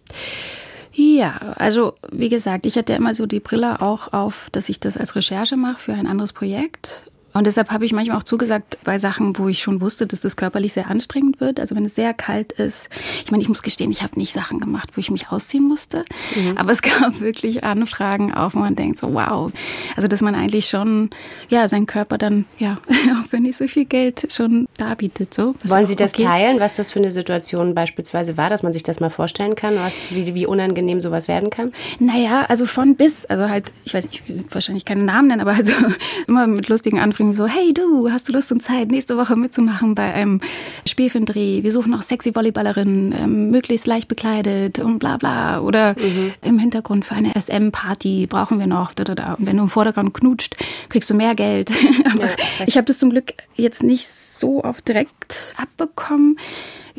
Ja, 0.99 1.37
also 1.57 1.93
wie 2.11 2.31
gesagt, 2.31 2.65
ich 2.65 2.79
hatte 2.79 2.95
immer 2.95 3.15
so 3.15 3.27
die 3.27 3.39
Brille 3.41 3.83
auch 3.83 4.15
auf, 4.15 4.49
dass 4.53 4.71
ich 4.71 4.81
das 4.81 4.97
als 4.97 5.15
Recherche 5.15 5.59
mache 5.59 5.79
für 5.79 5.93
ein 5.93 6.07
anderes 6.07 6.33
Projekt. 6.33 7.11
Und 7.37 7.47
deshalb 7.47 7.71
habe 7.71 7.85
ich 7.85 7.93
manchmal 7.93 8.17
auch 8.17 8.23
zugesagt 8.23 8.79
bei 8.85 8.99
Sachen, 8.99 9.37
wo 9.37 9.49
ich 9.49 9.61
schon 9.61 9.83
wusste, 9.83 10.07
dass 10.07 10.21
das 10.23 10.37
körperlich 10.37 10.73
sehr 10.73 10.89
anstrengend 10.89 11.39
wird. 11.39 11.61
Also 11.61 11.77
wenn 11.77 11.85
es 11.85 11.95
sehr 11.95 12.15
kalt 12.15 12.53
ist. 12.53 12.89
Ich 13.25 13.31
meine, 13.31 13.43
ich 13.43 13.49
muss 13.51 13.63
gestehen, 13.63 13.91
ich 13.91 14.03
habe 14.03 14.19
nicht 14.19 14.33
Sachen 14.33 14.59
gemacht, 14.59 14.91
wo 14.95 15.01
ich 15.01 15.11
mich 15.11 15.29
ausziehen 15.29 15.65
musste. 15.65 16.05
Mhm. 16.35 16.57
Aber 16.57 16.73
es 16.73 16.81
gab 17.01 17.21
wirklich 17.21 17.63
Anfragen 17.63 18.33
auf, 18.33 18.55
wo 18.55 18.61
man 18.61 18.75
denkt 18.75 18.99
so, 18.99 19.13
wow. 19.13 19.53
Also 19.97 20.09
dass 20.09 20.23
man 20.23 20.35
eigentlich 20.35 20.67
schon, 20.69 21.11
ja, 21.51 21.69
seinen 21.69 21.85
Körper 21.85 22.17
dann, 22.17 22.47
ja, 22.59 22.79
auch 23.21 23.29
für 23.29 23.39
nicht 23.39 23.59
so 23.59 23.67
viel 23.67 23.85
Geld 23.85 24.33
schon 24.33 24.67
darbietet. 24.79 25.35
So, 25.35 25.55
Wollen 25.65 25.87
Sie 25.87 25.97
das 25.97 26.15
okay 26.15 26.25
teilen, 26.25 26.59
was 26.59 26.77
das 26.77 26.91
für 26.91 27.01
eine 27.01 27.11
Situation 27.11 27.75
beispielsweise 27.75 28.39
war, 28.39 28.49
dass 28.49 28.63
man 28.63 28.73
sich 28.73 28.83
das 28.83 28.99
mal 28.99 29.11
vorstellen 29.11 29.57
kann, 29.57 29.77
was, 29.77 30.11
wie, 30.11 30.35
wie 30.35 30.47
unangenehm 30.47 31.03
sowas 31.03 31.29
werden 31.29 31.51
kann? 31.51 31.71
Naja, 31.99 32.47
also 32.49 32.65
von 32.65 32.97
bis, 32.97 33.27
also 33.27 33.51
halt, 33.51 33.75
ich 33.85 33.93
weiß 33.93 34.07
nicht, 34.07 34.23
ich 34.23 34.29
will 34.29 34.43
wahrscheinlich 34.51 34.87
keine 34.87 35.03
Namen 35.03 35.29
nennen, 35.29 35.43
aber 35.43 35.53
also 35.53 35.73
immer 36.27 36.47
mit 36.47 36.69
lustigen 36.69 36.99
Anfragen 36.99 37.26
irgendwie 37.27 37.37
so, 37.37 37.47
hey 37.47 37.75
du, 37.75 38.11
hast 38.11 38.29
du 38.29 38.33
Lust 38.33 38.53
und 38.53 38.63
Zeit, 38.63 38.91
nächste 38.91 39.17
Woche 39.17 39.37
mitzumachen 39.37 39.95
bei 39.95 40.13
einem 40.15 40.41
Spielfilmdreh? 40.87 41.63
Wir 41.63 41.73
suchen 41.73 41.91
noch 41.91 42.03
sexy 42.03 42.35
Volleyballerinnen, 42.35 43.13
ähm, 43.13 43.51
möglichst 43.51 43.87
leicht 43.87 44.09
bekleidet 44.09 44.79
und 44.79 44.99
bla 44.99 45.17
bla. 45.17 45.61
Oder 45.61 45.95
mhm. 45.99 46.33
im 46.43 46.59
Hintergrund 46.59 47.05
für 47.05 47.15
eine 47.15 47.33
SM-Party 47.35 48.27
brauchen 48.27 48.59
wir 48.59 48.67
noch. 48.67 48.93
Da, 48.93 49.05
da, 49.05 49.15
da. 49.15 49.35
Und 49.35 49.47
wenn 49.47 49.57
du 49.57 49.65
im 49.65 49.69
Vordergrund 49.69 50.15
knutscht, 50.15 50.57
kriegst 50.89 51.11
du 51.11 51.15
mehr 51.15 51.35
Geld. 51.35 51.71
Aber 52.13 52.27
ja, 52.27 52.37
ich 52.67 52.77
habe 52.77 52.87
das 52.87 52.99
zum 52.99 53.11
Glück 53.11 53.35
jetzt 53.55 53.83
nicht 53.83 54.07
so 54.09 54.63
oft 54.63 54.87
direkt 54.87 55.55
abbekommen. 55.57 56.39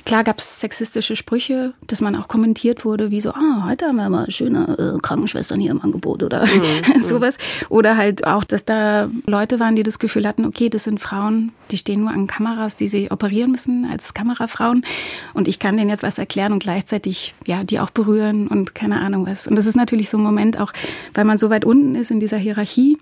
Klar 0.08 0.24
gab 0.24 0.40
es 0.40 0.62
sexistische 0.62 1.18
Sprüche, 1.18 1.74
dass 1.86 2.00
man 2.00 2.16
auch 2.16 2.30
kommentiert 2.30 2.86
wurde, 2.86 3.12
wie 3.12 3.20
so, 3.20 3.32
ah, 3.32 3.66
heute 3.68 3.88
haben 3.88 3.98
wir 3.98 4.10
mal 4.10 4.32
schöne 4.32 4.96
äh, 4.96 5.02
Krankenschwestern 5.02 5.60
hier 5.60 5.72
im 5.72 5.82
Angebot 5.82 6.24
oder 6.24 6.46
mhm. 6.96 7.02
sowas. 7.02 7.38
Oder 7.68 7.98
halt 7.98 8.26
auch, 8.26 8.46
dass 8.46 8.64
da 8.64 9.10
Leute 9.26 9.60
waren, 9.60 9.76
die 9.76 9.84
das 9.84 10.00
Gefühl 10.00 10.26
hatten, 10.26 10.46
okay, 10.46 10.70
das 10.70 10.86
sind 10.86 11.02
Frauen, 11.02 11.52
die 11.72 11.78
stehen 11.78 12.00
nur 12.00 12.12
an 12.12 12.26
Kameras, 12.26 12.78
die 12.78 12.88
sie 12.88 13.12
operieren 13.12 13.52
müssen 13.52 13.86
als 13.92 14.14
Kamerafrauen. 14.14 14.86
Und 15.34 15.50
ich 15.50 15.60
kann 15.60 15.76
denen 15.76 15.90
jetzt 15.90 16.04
was 16.04 16.18
erklären 16.18 16.54
und 16.54 16.60
gleichzeitig, 16.60 17.34
ja, 17.46 17.66
die 17.66 17.82
auch 17.82 17.90
berühren 17.90 18.48
und 18.48 18.76
keine 18.76 19.02
Ahnung 19.02 19.28
was. 19.28 19.46
Und 19.46 19.58
das 19.58 19.66
ist 19.66 19.76
natürlich 19.76 20.10
so 20.10 20.18
ein 20.18 20.24
Moment 20.24 20.58
auch, 20.58 20.72
weil 21.16 21.26
man 21.26 21.38
so 21.38 21.50
weit 21.50 21.66
unten 21.66 21.96
ist 21.96 22.12
in 22.12 22.22
dieser 22.22 22.38
Hierarchie. 22.38 22.98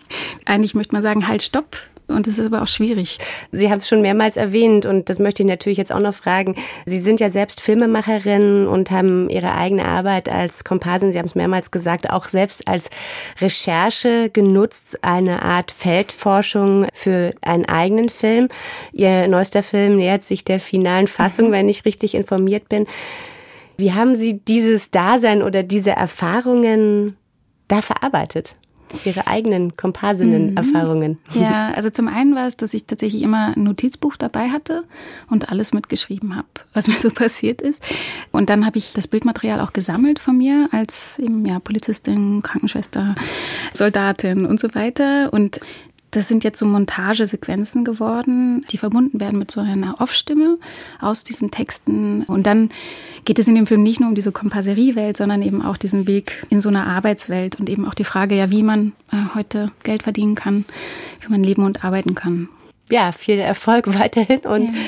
Eigentlich 0.46 0.74
möchte 0.74 0.94
man 0.96 1.04
sagen, 1.04 1.28
halt, 1.28 1.44
stopp 1.44 1.78
und 2.08 2.28
es 2.28 2.38
ist 2.38 2.46
aber 2.46 2.62
auch 2.62 2.68
schwierig. 2.68 3.18
Sie 3.52 3.70
haben 3.70 3.80
es 3.80 3.88
schon 3.88 4.02
mehrmals 4.02 4.38
erwähnt 4.38 4.86
und 4.86 5.10
das 5.10 5.20
möchte 5.20 5.44
ich 5.44 5.50
natürlich 5.50 5.78
jetzt 5.78 5.92
auch 5.92 6.00
noch 6.00 6.14
fragen. 6.14 6.56
Sie 6.86 7.00
sind 7.00 7.20
ja 7.20 7.30
selbst 7.30 7.62
Filmemacherin 7.62 8.68
und 8.68 8.92
haben 8.92 9.30
Ihre 9.30 9.56
eigene 9.56 9.86
Arbeit 9.86 10.30
als 10.30 10.64
Komparsin, 10.64 11.12
Sie 11.12 11.18
haben 11.18 11.26
es 11.26 11.36
mehrmals 11.36 11.72
gesagt, 11.72 12.10
auch 12.10 12.26
selbst 12.26 12.68
als 12.68 12.90
Recherche 13.42 14.30
genutzt, 14.30 15.00
eine 15.02 15.42
Art 15.42 15.72
Feldforschung 15.72 16.88
für 16.94 17.34
einen 17.42 17.66
eigenen 17.66 18.10
Film. 18.10 18.50
Ihr 18.92 19.28
neuester 19.28 19.64
Film 19.64 19.96
nähert 19.96 20.24
sich 20.24 20.46
der 20.46 20.60
finalen 20.60 21.08
Fassung, 21.08 21.48
mhm. 21.48 21.52
wenn 21.52 21.70
ich 21.70 21.86
richtig 21.86 22.16
informiert 22.16 22.70
bin. 22.70 22.86
Wie 23.78 23.94
haben 23.94 24.16
Sie 24.16 24.40
dieses 24.40 24.92
Dasein 24.92 25.42
oder 25.42 25.64
diese 25.64 25.92
Erfahrungen 25.92 27.18
da 27.68 27.82
verarbeitet? 27.82 28.56
Ihre 29.04 29.28
eigenen 29.28 29.76
Komparsinnen-Erfahrungen? 29.76 31.18
Mhm. 31.34 31.42
Ja, 31.42 31.72
also 31.76 31.90
zum 31.90 32.08
einen 32.08 32.36
war 32.36 32.48
es, 32.48 32.58
dass 32.58 32.74
ich 32.74 32.86
tatsächlich 32.86 33.22
immer 33.22 33.56
ein 33.56 33.64
Notizbuch 33.64 34.16
dabei 34.16 34.50
hatte 34.50 34.84
und 35.30 35.50
alles 35.50 35.74
mitgeschrieben 35.74 36.36
habe, 36.36 36.48
was 36.74 36.88
mir 36.90 36.96
so 36.96 37.10
passiert 37.10 37.62
ist. 37.62 37.84
Und 38.32 38.50
dann 38.50 38.66
habe 38.66 38.78
ich 38.78 38.94
das 38.94 39.08
Bildmaterial 39.08 39.60
auch 39.60 39.74
gesammelt 39.74 40.20
von 40.20 40.38
mir 40.38 40.70
als 40.72 41.20
eben 41.20 41.46
ja 41.46 41.60
Polizistin, 41.60 42.42
Krankenschwester, 42.42 43.16
Soldatin 43.74 44.46
und 44.46 44.60
so 44.60 44.74
weiter. 44.76 45.32
Und 45.34 45.60
das 46.12 46.28
sind 46.28 46.44
jetzt 46.44 46.60
so 46.60 46.66
Montagesequenzen 46.66 47.84
geworden, 47.84 48.66
die 48.72 48.78
verbunden 48.78 49.20
werden 49.20 49.38
mit 49.38 49.52
so 49.52 49.60
einer 49.62 50.00
Off-Stimme 50.00 50.58
aus 51.02 51.24
diesen 51.24 51.52
Texten. 51.52 52.24
Und 52.24 52.48
dann 52.48 52.70
geht 53.26 53.40
es 53.40 53.48
in 53.48 53.56
dem 53.56 53.68
Film 53.68 53.84
nicht 53.84 54.00
nur 54.00 54.10
um 54.10 54.16
diese 54.16 54.32
Kompasseriewelt, 54.32 55.18
sondern 55.18 55.42
eben 55.42 55.62
auch 55.62 55.78
diesen 55.78 56.08
Weg 56.08 56.46
in 56.50 56.62
so 56.62 56.70
eine 56.70 56.86
Arbeitswelt 56.86 57.58
und 57.58 57.70
eben 57.70 57.86
auch 57.86 57.94
die 57.94 58.04
Frage, 58.04 58.36
ja, 58.36 58.50
wie 58.50 58.64
man 58.64 58.94
äh, 59.12 59.36
heute 59.36 59.72
Geld 59.84 60.04
verdienen 60.04 60.36
kann, 60.36 60.66
wie 61.22 61.32
man 61.32 61.44
leben 61.44 61.64
und 61.64 61.84
arbeiten 61.84 62.16
kann. 62.16 62.50
Ja, 62.90 63.12
viel 63.12 63.40
Erfolg 63.40 63.94
weiterhin 64.00 64.40
und 64.42 64.74
ja. 64.74 64.82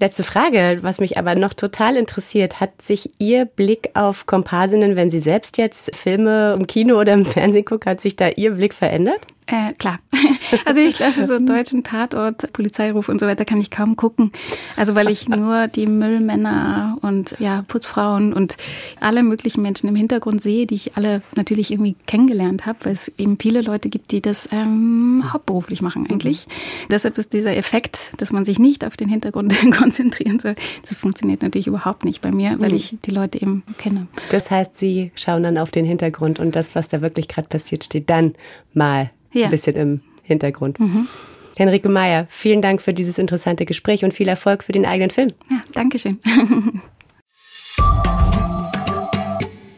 Letzte 0.00 0.22
Frage, 0.22 0.78
was 0.82 1.00
mich 1.00 1.18
aber 1.18 1.34
noch 1.34 1.54
total 1.54 1.96
interessiert, 1.96 2.60
hat 2.60 2.80
sich 2.80 3.10
Ihr 3.18 3.46
Blick 3.46 3.90
auf 3.94 4.26
Komparsinnen, 4.26 4.94
wenn 4.94 5.10
Sie 5.10 5.18
selbst 5.18 5.58
jetzt 5.58 5.96
Filme 5.96 6.52
im 6.52 6.68
Kino 6.68 7.00
oder 7.00 7.14
im 7.14 7.26
Fernsehen 7.26 7.64
gucken, 7.64 7.90
hat 7.90 8.00
sich 8.00 8.14
da 8.14 8.28
Ihr 8.28 8.52
Blick 8.52 8.74
verändert? 8.74 9.18
Äh, 9.48 9.72
klar. 9.74 9.98
Also 10.64 10.80
ich 10.80 10.96
glaube, 10.96 11.24
so 11.24 11.34
einen 11.34 11.46
deutschen 11.46 11.84
Tatort, 11.84 12.52
Polizeiruf 12.54 13.08
und 13.10 13.20
so 13.20 13.26
weiter 13.26 13.44
kann 13.44 13.60
ich 13.60 13.70
kaum 13.70 13.96
gucken. 13.96 14.32
Also 14.76 14.94
weil 14.94 15.10
ich 15.10 15.28
nur 15.28 15.68
die 15.68 15.86
Müllmänner 15.86 16.96
und 17.02 17.36
ja, 17.38 17.64
Putzfrauen 17.68 18.32
und 18.32 18.56
alle 19.00 19.22
möglichen 19.22 19.60
Menschen 19.60 19.88
im 19.88 19.96
Hintergrund 19.96 20.40
sehe, 20.40 20.66
die 20.66 20.74
ich 20.74 20.96
alle 20.96 21.22
natürlich 21.34 21.70
irgendwie 21.70 21.96
kennengelernt 22.06 22.64
habe, 22.64 22.78
weil 22.84 22.92
es 22.92 23.12
eben 23.18 23.38
viele 23.38 23.60
Leute 23.60 23.90
gibt, 23.90 24.10
die 24.10 24.22
das 24.22 24.48
ähm, 24.52 25.22
hauptberuflich 25.32 25.82
machen 25.82 26.06
eigentlich. 26.10 26.46
Mhm. 26.46 26.88
Deshalb 26.92 27.18
ist 27.18 27.32
dieser 27.34 27.56
Effekt, 27.56 28.12
dass 28.16 28.32
man 28.32 28.44
sich 28.44 28.58
nicht 28.58 28.84
auf 28.84 28.96
den 28.96 29.08
Hintergrund 29.08 29.54
konzentrieren 29.76 30.38
soll, 30.38 30.54
das 30.86 30.96
funktioniert 30.96 31.42
natürlich 31.42 31.66
überhaupt 31.66 32.04
nicht 32.04 32.22
bei 32.22 32.30
mir, 32.30 32.58
weil 32.58 32.70
mhm. 32.70 32.76
ich 32.76 32.96
die 33.04 33.10
Leute 33.10 33.40
eben 33.40 33.64
kenne. 33.76 34.06
Das 34.30 34.50
heißt, 34.50 34.78
Sie 34.78 35.12
schauen 35.14 35.42
dann 35.42 35.58
auf 35.58 35.70
den 35.70 35.84
Hintergrund 35.84 36.38
und 36.38 36.56
das, 36.56 36.74
was 36.74 36.88
da 36.88 37.02
wirklich 37.02 37.28
gerade 37.28 37.48
passiert, 37.48 37.84
steht 37.84 38.08
dann 38.08 38.34
mal 38.72 39.10
ja. 39.32 39.44
ein 39.44 39.50
bisschen 39.50 39.76
im 39.76 40.00
Hintergrund. 40.22 40.78
Mhm. 40.80 41.08
Henrike 41.56 41.88
Meyer, 41.88 42.26
vielen 42.30 42.62
Dank 42.62 42.80
für 42.80 42.94
dieses 42.94 43.18
interessante 43.18 43.66
Gespräch 43.66 44.04
und 44.04 44.14
viel 44.14 44.28
Erfolg 44.28 44.62
für 44.62 44.72
den 44.72 44.86
eigenen 44.86 45.10
Film. 45.10 45.30
Ja, 45.50 45.60
danke 45.72 45.98
schön. 45.98 46.20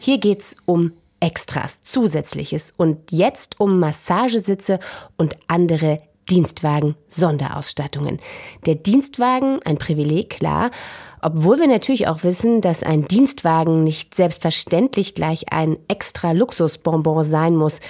Hier 0.00 0.18
geht's 0.18 0.56
um 0.66 0.92
Extras, 1.20 1.80
Zusätzliches 1.82 2.74
und 2.76 3.12
jetzt 3.12 3.60
um 3.60 3.78
Massagesitze 3.78 4.80
und 5.16 5.36
andere 5.46 6.02
Dienstwagen, 6.28 6.96
Sonderausstattungen. 7.08 8.18
Der 8.66 8.76
Dienstwagen, 8.76 9.60
ein 9.64 9.78
Privileg, 9.78 10.30
klar, 10.30 10.70
obwohl 11.22 11.58
wir 11.58 11.66
natürlich 11.66 12.08
auch 12.08 12.24
wissen, 12.24 12.60
dass 12.60 12.82
ein 12.82 13.06
Dienstwagen 13.06 13.84
nicht 13.84 14.14
selbstverständlich 14.14 15.14
gleich 15.14 15.52
ein 15.52 15.76
extra 15.88 16.32
Luxusbonbon 16.32 17.24
sein 17.24 17.56
muss 17.56 17.80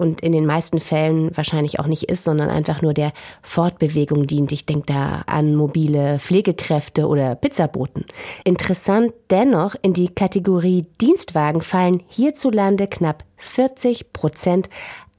und 0.00 0.22
in 0.22 0.32
den 0.32 0.46
meisten 0.46 0.80
Fällen 0.80 1.36
wahrscheinlich 1.36 1.78
auch 1.78 1.86
nicht 1.86 2.04
ist, 2.04 2.24
sondern 2.24 2.48
einfach 2.48 2.80
nur 2.80 2.94
der 2.94 3.12
Fortbewegung 3.42 4.26
dient. 4.26 4.50
Ich 4.50 4.64
denke 4.64 4.86
da 4.86 5.22
an 5.26 5.54
mobile 5.54 6.18
Pflegekräfte 6.18 7.06
oder 7.06 7.34
Pizzaboten. 7.34 8.06
Interessant 8.44 9.12
dennoch, 9.28 9.76
in 9.82 9.92
die 9.92 10.08
Kategorie 10.08 10.86
Dienstwagen 11.02 11.60
fallen 11.60 12.02
hierzulande 12.08 12.86
knapp 12.86 13.24
40 13.36 14.14
Prozent 14.14 14.70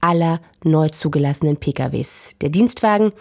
aller 0.02 0.42
neu 0.64 0.90
zugelassenen 0.90 1.58
PKWs. 1.58 2.30
Der 2.42 2.50
Dienstwagen, 2.50 3.12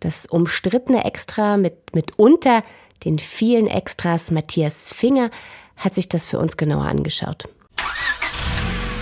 das 0.00 0.24
umstrittene 0.24 1.04
Extra 1.04 1.58
mit 1.58 1.94
mitunter 1.94 2.64
den 3.04 3.18
vielen 3.18 3.66
Extras 3.66 4.30
Matthias 4.30 4.90
Finger, 4.90 5.30
hat 5.76 5.94
sich 5.94 6.08
das 6.08 6.24
für 6.24 6.38
uns 6.38 6.56
genauer 6.56 6.86
angeschaut. 6.86 7.46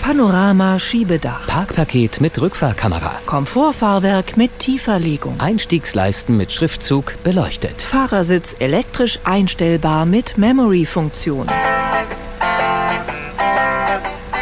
Panorama 0.09 0.79
Schiebedach. 0.79 1.45
Parkpaket 1.45 2.19
mit 2.19 2.41
Rückfahrkamera. 2.41 3.21
Komfortfahrwerk 3.27 4.37
mit 4.37 4.57
Tieferlegung. 4.57 5.39
Einstiegsleisten 5.39 6.35
mit 6.35 6.51
Schriftzug 6.51 7.21
beleuchtet. 7.21 7.79
Fahrersitz 7.79 8.55
elektrisch 8.57 9.19
einstellbar 9.23 10.07
mit 10.07 10.35
Memory-Funktion. 10.35 11.47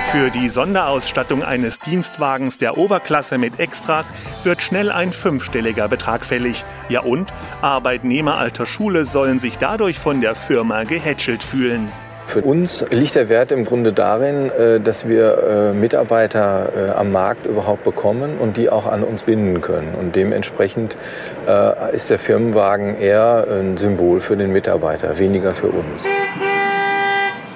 Für 0.10 0.30
die 0.30 0.48
Sonderausstattung 0.48 1.44
eines 1.44 1.80
Dienstwagens 1.80 2.58
der 2.58 2.78
Oberklasse 2.78 3.38
mit 3.38 3.60
Extras 3.60 4.14
wird 4.46 4.62
schnell 4.62 4.90
ein 4.90 5.12
fünfstelliger 5.12 5.90
Betrag 5.90 6.26
fällig. 6.26 6.64
Ja 6.88 7.02
und? 7.02 7.34
Arbeitnehmer 7.62 8.38
alter 8.38 8.68
Schule 8.68 9.04
sollen 9.04 9.38
sich 9.38 9.58
dadurch 9.58 10.00
von 10.00 10.22
der 10.22 10.36
Firma 10.36 10.86
gehätschelt 10.86 11.44
fühlen. 11.44 11.90
Für 12.28 12.42
uns 12.42 12.86
liegt 12.92 13.16
der 13.16 13.30
Wert 13.30 13.54
im 13.54 13.64
Grunde 13.64 13.94
darin, 13.94 14.52
äh, 14.52 14.82
dass 14.82 15.08
wir 15.08 15.72
äh, 15.72 15.74
Mitarbeiter 15.74 16.74
äh, 16.76 16.92
am 16.92 17.14
Markt 17.14 17.46
überhaupt 17.46 17.86
bekommen 17.86 18.38
und 18.38 18.58
die 18.58 18.70
auch 18.70 18.86
an 18.86 19.04
uns 19.04 19.24
binden 19.24 19.62
können. 19.62 19.96
Und 19.96 20.16
dementsprechend 20.16 20.98
ist 21.94 22.10
der 22.10 22.20
Firmenwagen 22.20 23.00
eher 23.00 23.48
ein 23.50 23.78
Symbol 23.78 24.20
für 24.20 24.36
den 24.36 24.52
Mitarbeiter, 24.52 25.18
weniger 25.18 25.54
für 25.54 25.68
uns 25.68 26.04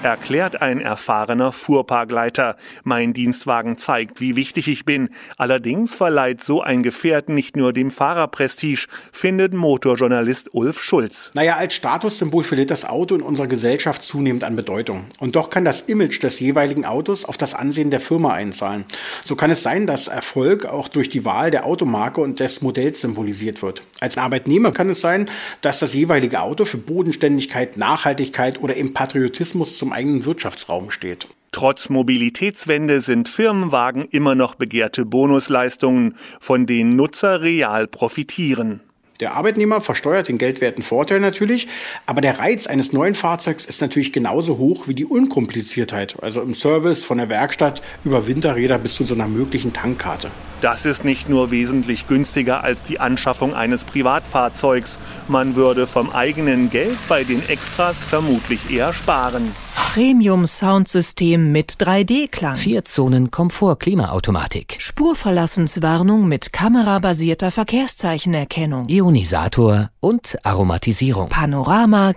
erklärt 0.04 0.62
ein 0.62 0.82
erfahrener 0.82 1.52
Fuhrparkleiter. 1.52 2.58
Mein 2.84 3.14
Dienstwagen 3.14 3.78
zeigt, 3.78 4.20
wie 4.20 4.36
wichtig 4.36 4.68
ich 4.68 4.86
bin. 4.86 5.10
Allerdings 5.38 5.96
verleiht 5.96 6.44
so 6.44 6.62
ein 6.62 6.84
Gefährt 6.84 7.30
nicht 7.30 7.56
nur 7.56 7.72
dem 7.72 7.92
Fahrer 7.92 8.28
Prestige, 8.28 8.88
findet 9.12 9.54
Motorjournalist 9.54 10.54
Ulf 10.54 10.82
Schulz. 10.82 11.32
Naja, 11.34 11.58
als 11.58 11.76
Statussymbol 11.76 12.44
verliert 12.44 12.72
das 12.72 12.86
Auto 12.86 13.16
in 13.16 13.22
unserer 13.22 13.48
Gesellschaft 13.48 14.04
zunehmend 14.04 14.44
an 14.44 14.56
Bedeutung. 14.56 15.06
Und 15.20 15.36
doch 15.36 15.50
kann 15.50 15.66
das 15.66 15.82
Image 15.82 16.22
des 16.24 16.40
jeweiligen 16.40 16.86
Autos 16.86 17.26
auf 17.26 17.38
das 17.38 17.54
Ansehen 17.54 17.92
der 17.92 18.00
Firma 18.00 18.34
einzahlen. 18.34 18.86
So 19.24 19.36
kann 19.36 19.52
es 19.52 19.62
sein, 19.62 19.86
dass 19.86 20.08
Erfolg 20.08 20.66
auch 20.66 20.88
durch 20.88 21.10
die 21.10 21.26
Wahl 21.26 21.52
der 21.52 21.66
Automarke 21.66 22.22
und 22.22 22.40
des 22.40 22.62
Modells 22.62 23.02
symbolisiert 23.02 23.62
wird. 23.62 23.86
Als 24.00 24.18
Arbeitnehmer 24.18 24.72
kann 24.72 24.90
es 24.90 25.02
sein, 25.02 25.30
dass 25.62 25.80
das 25.80 25.94
jeweilige 25.94 26.42
Auto 26.42 26.66
für 26.66 26.78
Bodenständigkeit, 26.78 27.78
Nachhaltigkeit 27.78 28.62
oder 28.62 28.76
im 28.76 28.94
Patriotismus 28.94 29.78
zum 29.78 29.91
eigenen 29.92 30.26
Wirtschaftsraum 30.26 30.92
steht. 30.92 31.28
Trotz 31.52 31.90
Mobilitätswende 31.90 33.02
sind 33.02 33.28
Firmenwagen 33.28 34.06
immer 34.06 34.36
noch 34.36 34.56
begehrte 34.56 35.06
Bonusleistungen, 35.06 36.16
von 36.40 36.66
denen 36.66 36.96
Nutzer 36.96 37.42
real 37.42 37.88
profitieren. 37.88 38.82
Der 39.22 39.36
Arbeitnehmer 39.36 39.82
versteuert 39.82 40.30
den 40.30 40.40
geldwerten 40.40 40.82
Vorteil 40.82 41.20
natürlich, 41.20 41.68
aber 42.08 42.22
der 42.22 42.40
Reiz 42.40 42.66
eines 42.66 42.92
neuen 42.92 43.14
Fahrzeugs 43.14 43.66
ist 43.66 43.80
natürlich 43.80 44.12
genauso 44.14 44.58
hoch 44.58 44.88
wie 44.88 44.96
die 44.96 45.06
Unkompliziertheit, 45.06 46.16
also 46.24 46.42
im 46.42 46.56
Service 46.56 47.04
von 47.04 47.20
der 47.20 47.30
Werkstatt 47.30 47.84
über 48.04 48.26
Winterräder 48.26 48.80
bis 48.80 48.96
zu 48.96 49.04
so 49.04 49.14
einer 49.14 49.28
möglichen 49.28 49.74
Tankkarte. 49.74 50.32
Das 50.62 50.88
ist 50.88 51.06
nicht 51.06 51.30
nur 51.30 51.52
wesentlich 51.52 52.08
günstiger 52.08 52.64
als 52.64 52.82
die 52.82 53.00
Anschaffung 53.00 53.54
eines 53.54 53.86
Privatfahrzeugs. 53.86 54.98
Man 55.28 55.56
würde 55.56 55.86
vom 55.86 56.10
eigenen 56.10 56.72
Geld 56.72 56.98
bei 57.08 57.24
den 57.24 57.48
Extras 57.48 58.06
vermutlich 58.06 58.72
eher 58.72 58.92
sparen. 58.92 59.54
Premium-Soundsystem 59.76 61.52
mit 61.52 61.74
3D-Klang. 61.74 62.56
Vier 62.56 62.86
Zonen 62.86 63.32
Komfort 63.32 63.78
Klimaautomatik. 63.80 64.76
Spurverlassenswarnung 64.80 66.28
mit 66.28 66.54
kamerabasierter 66.54 67.52
Verkehrszeichenerkennung. 67.52 68.88
Ionisator 68.88 69.90
und 70.00 70.38
Aromatisierung. 70.44 71.30
Panorama 71.30 72.14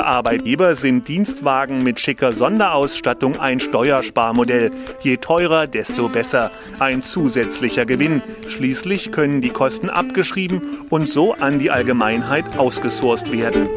Für 0.00 0.06
Arbeitgeber 0.06 0.76
sind 0.76 1.08
Dienstwagen 1.08 1.82
mit 1.82 2.00
schicker 2.00 2.32
Sonderausstattung 2.32 3.38
ein 3.38 3.60
Steuersparmodell. 3.60 4.70
Je 5.02 5.18
teurer, 5.18 5.66
desto 5.66 6.08
besser. 6.08 6.50
Ein 6.78 7.02
zusätzlicher 7.02 7.84
Gewinn. 7.84 8.22
Schließlich 8.48 9.12
können 9.12 9.42
die 9.42 9.50
Kosten 9.50 9.90
abgeschrieben 9.90 10.62
und 10.88 11.06
so 11.06 11.34
an 11.34 11.58
die 11.58 11.70
Allgemeinheit 11.70 12.56
ausgesourced 12.56 13.30
werden. 13.30 13.68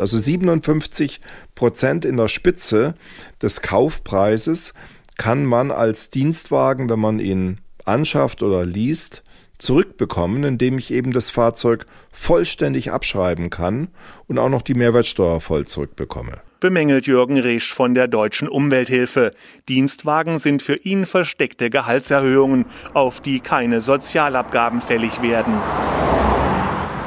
Also 0.00 0.18
57 0.18 1.20
Prozent 1.54 2.04
in 2.04 2.16
der 2.16 2.26
Spitze 2.26 2.96
des 3.40 3.62
Kaufpreises 3.62 4.74
kann 5.16 5.44
man 5.44 5.70
als 5.70 6.10
Dienstwagen, 6.10 6.90
wenn 6.90 6.98
man 6.98 7.20
ihn 7.20 7.60
anschafft 7.84 8.42
oder 8.42 8.66
liest, 8.66 9.22
zurückbekommen, 9.62 10.44
indem 10.44 10.76
ich 10.76 10.92
eben 10.92 11.12
das 11.12 11.30
Fahrzeug 11.30 11.86
vollständig 12.10 12.90
abschreiben 12.90 13.48
kann 13.48 13.88
und 14.26 14.38
auch 14.38 14.48
noch 14.48 14.62
die 14.62 14.74
Mehrwertsteuer 14.74 15.40
voll 15.40 15.66
zurückbekomme. 15.66 16.42
Bemängelt 16.60 17.06
Jürgen 17.06 17.38
Resch 17.38 17.72
von 17.72 17.94
der 17.94 18.08
Deutschen 18.08 18.48
Umwelthilfe. 18.48 19.32
Dienstwagen 19.68 20.38
sind 20.38 20.62
für 20.62 20.76
ihn 20.76 21.06
versteckte 21.06 21.70
Gehaltserhöhungen, 21.70 22.66
auf 22.94 23.20
die 23.20 23.40
keine 23.40 23.80
Sozialabgaben 23.80 24.80
fällig 24.80 25.22
werden 25.22 25.54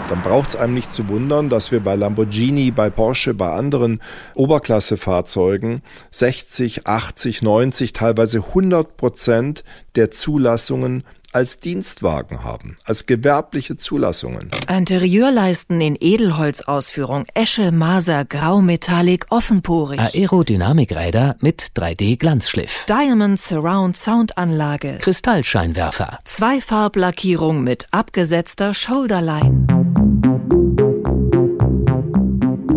dann 0.10 0.22
braucht 0.22 0.50
es 0.50 0.56
einem 0.56 0.74
nicht 0.74 0.94
zu 0.94 1.10
wundern, 1.10 1.50
dass 1.50 1.72
wir 1.72 1.80
bei 1.80 1.96
Lamborghini, 1.96 2.72
bei 2.72 2.90
Porsche, 2.90 3.34
bei 3.34 3.52
anderen 3.52 4.02
Oberklassefahrzeugen 4.36 5.82
60, 6.12 6.86
80, 6.86 7.42
90, 7.42 7.94
teilweise 7.94 8.40
100 8.40 8.98
Prozent 8.98 9.64
der 9.96 10.12
Zulassungen 10.12 11.04
als 11.36 11.60
Dienstwagen 11.60 12.46
haben, 12.46 12.78
als 12.86 13.08
gewerbliche 13.08 13.76
Zulassungen. 13.76 14.52
Interieurleisten 14.74 15.82
in 15.82 15.98
Edelholzausführung, 16.00 17.26
Esche, 17.34 17.74
Maser, 17.74 18.24
Graumetallic, 18.24 19.26
offenporig. 19.30 20.00
Aerodynamikräder 20.00 21.36
mit 21.42 21.74
3D-Glanzschliff. 21.76 22.86
Diamond 22.86 23.38
Surround 23.38 23.98
Soundanlage. 23.98 24.98
Kristallscheinwerfer. 25.02 26.20
Zweifarblackierung 26.24 27.66
mit 27.66 27.88
abgesetzter 27.92 28.74
Shoulderline. 28.74 29.68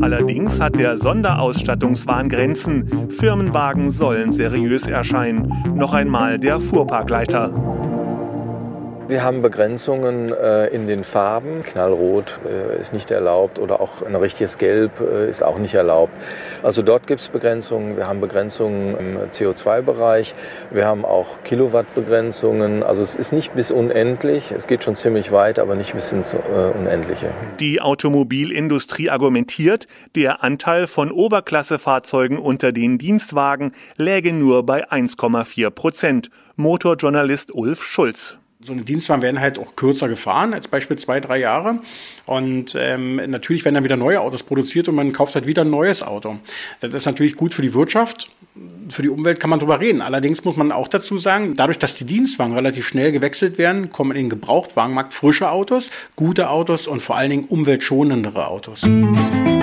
Allerdings 0.01 0.59
hat 0.59 0.77
der 0.77 0.99
Sonderausstattungswahn 0.99 2.29
Grenzen. 2.29 3.09
Firmenwagen 3.11 3.93
sollen 3.93 4.33
seriös 4.33 4.89
erscheinen. 4.89 5.53
Noch 5.77 5.93
einmal 5.95 6.41
der 6.41 6.61
Fuhrparkleiter. 6.61 7.53
Wir 9.09 9.25
haben 9.25 9.41
Begrenzungen 9.41 10.35
äh, 10.35 10.67
in 10.67 10.87
den 10.87 11.03
Farben. 11.03 11.63
Knallrot 11.63 12.41
äh, 12.45 12.79
ist 12.79 12.93
nicht 12.93 13.11
erlaubt 13.11 13.59
oder 13.59 13.81
auch 13.81 14.03
ein 14.03 14.15
richtiges 14.15 14.59
Gelb 14.59 15.01
äh, 15.01 15.31
ist 15.31 15.43
auch 15.43 15.57
nicht 15.57 15.73
erlaubt. 15.73 16.13
Also 16.63 16.83
dort 16.83 17.07
gibt 17.07 17.23
es 17.23 17.29
Begrenzungen. 17.29 17.97
Wir 17.97 18.07
haben 18.07 18.21
Begrenzungen 18.21 18.99
im 18.99 19.17
CO2-Bereich. 19.31 20.35
Wir 20.71 20.85
haben 20.85 21.07
auch 21.07 21.43
Kilowattbegrenzungen. 21.43 22.83
Also 22.83 23.01
es 23.01 23.15
ist 23.15 23.33
nicht 23.33 23.55
bis 23.55 23.71
unendlich. 23.71 24.53
Es 24.53 24.67
geht 24.67 24.85
schon 24.85 24.95
ziemlich 24.95 25.33
weit, 25.33 25.59
aber 25.59 25.75
nicht 25.75 25.95
bis 25.95 26.13
ins 26.13 26.37
Unendliche. 26.79 27.31
Die 27.61 27.81
Automobilindustrie 27.81 29.09
argumentiert, 29.09 29.87
der 30.17 30.45
Anteil 30.45 30.87
von 30.87 31.11
Oberklassefahrzeugen 31.11 32.37
unter 32.37 32.73
den 32.73 32.99
Dienstwagen 32.99 33.73
läge 33.97 34.35
nur 34.35 34.67
bei 34.67 34.87
1,4 34.87 35.71
Prozent. 35.71 36.31
Motorjournalist 36.57 37.55
Ulf 37.55 37.83
Schulz. 37.83 38.37
So 38.61 38.73
eine 38.73 38.83
Dienstwagen 38.83 39.23
werden 39.23 39.41
halt 39.41 39.57
auch 39.59 39.77
kürzer 39.77 40.09
gefahren, 40.09 40.53
als 40.53 40.67
Beispiel 40.67 40.97
zwei, 40.97 41.21
drei 41.21 41.39
Jahre. 41.39 41.79
Und 42.27 42.77
ähm, 42.77 43.17
natürlich 43.31 43.65
werden 43.65 43.77
dann 43.77 43.85
wieder 43.85 43.97
neue 43.97 44.21
Autos 44.21 44.43
produziert 44.43 44.89
und 44.89 44.97
man 44.97 45.13
kauft 45.13 45.37
halt 45.37 45.47
wieder 45.47 45.63
ein 45.63 45.71
neues 45.71 46.03
Auto. 46.03 46.39
Das 46.81 46.93
ist 46.93 47.07
natürlich 47.07 47.37
gut 47.37 47.55
für 47.55 47.63
die 47.63 47.73
Wirtschaft. 47.73 48.33
Für 48.89 49.03
die 49.03 49.11
Umwelt 49.11 49.39
kann 49.39 49.51
man 49.51 49.61
drüber 49.61 49.79
reden. 49.79 50.01
Allerdings 50.01 50.45
muss 50.45 50.57
man 50.57 50.73
auch 50.73 50.89
dazu 50.89 51.19
sagen, 51.19 51.55
dadurch, 51.55 51.79
dass 51.79 51.95
die 51.95 52.05
Dienstwagen 52.05 52.55
relativ 52.55 52.89
schnell 52.89 53.13
gewechselt 53.13 53.59
werden, 53.59 53.91
kommen 53.91 54.11
in 54.11 54.25
den 54.25 54.31
Gebrauchtwagenmarkt 54.31 55.15
frische 55.15 55.51
Autos, 55.51 55.93
gute 56.17 56.51
Autos 56.51 56.89
und 56.89 57.01
vor 57.01 57.17
allen 57.17 57.31
Dingen 57.31 57.45
umweltschonendere 57.45 58.49
Autos. 58.49 58.81
Die 58.81 59.58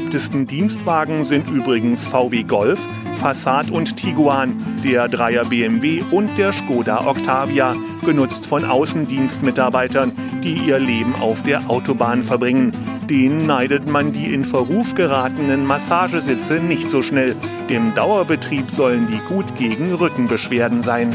beliebtesten 0.00 0.46
Dienstwagen 0.46 1.24
sind 1.24 1.46
übrigens 1.50 2.06
VW 2.06 2.42
Golf, 2.44 2.88
Passat 3.20 3.70
und 3.70 3.98
Tiguan, 3.98 4.56
der 4.82 5.08
Dreier 5.08 5.44
BMW 5.44 6.02
und 6.10 6.38
der 6.38 6.54
Skoda 6.54 7.06
Octavia, 7.06 7.76
genutzt 8.02 8.46
von 8.46 8.64
Außendienstmitarbeitern, 8.64 10.12
die 10.42 10.54
ihr 10.54 10.78
Leben 10.78 11.14
auf 11.16 11.42
der 11.42 11.68
Autobahn 11.68 12.22
verbringen. 12.22 12.72
Den 13.10 13.44
neidet 13.44 13.90
man 13.90 14.12
die 14.12 14.32
in 14.32 14.46
Verruf 14.46 14.94
geratenen 14.94 15.66
Massagesitze 15.66 16.60
nicht 16.60 16.90
so 16.90 17.02
schnell. 17.02 17.36
Im 17.68 17.94
Dauerbetrieb 17.94 18.70
sollen 18.70 19.06
die 19.06 19.20
gut 19.28 19.54
gegen 19.56 19.92
Rückenbeschwerden 19.92 20.80
sein. 20.80 21.10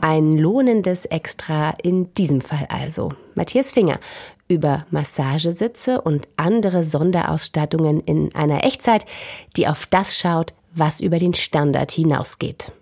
Ein 0.00 0.36
lohnendes 0.36 1.04
Extra 1.04 1.74
in 1.82 2.12
diesem 2.14 2.40
Fall 2.40 2.66
also. 2.68 3.12
Matthias 3.36 3.70
Finger 3.70 4.00
über 4.50 4.84
Massagesitze 4.90 6.00
und 6.00 6.28
andere 6.36 6.82
Sonderausstattungen 6.82 8.00
in 8.00 8.34
einer 8.34 8.64
Echtzeit, 8.64 9.06
die 9.56 9.68
auf 9.68 9.86
das 9.86 10.18
schaut, 10.18 10.52
was 10.74 11.00
über 11.00 11.18
den 11.18 11.34
Standard 11.34 11.92
hinausgeht. 11.92 12.72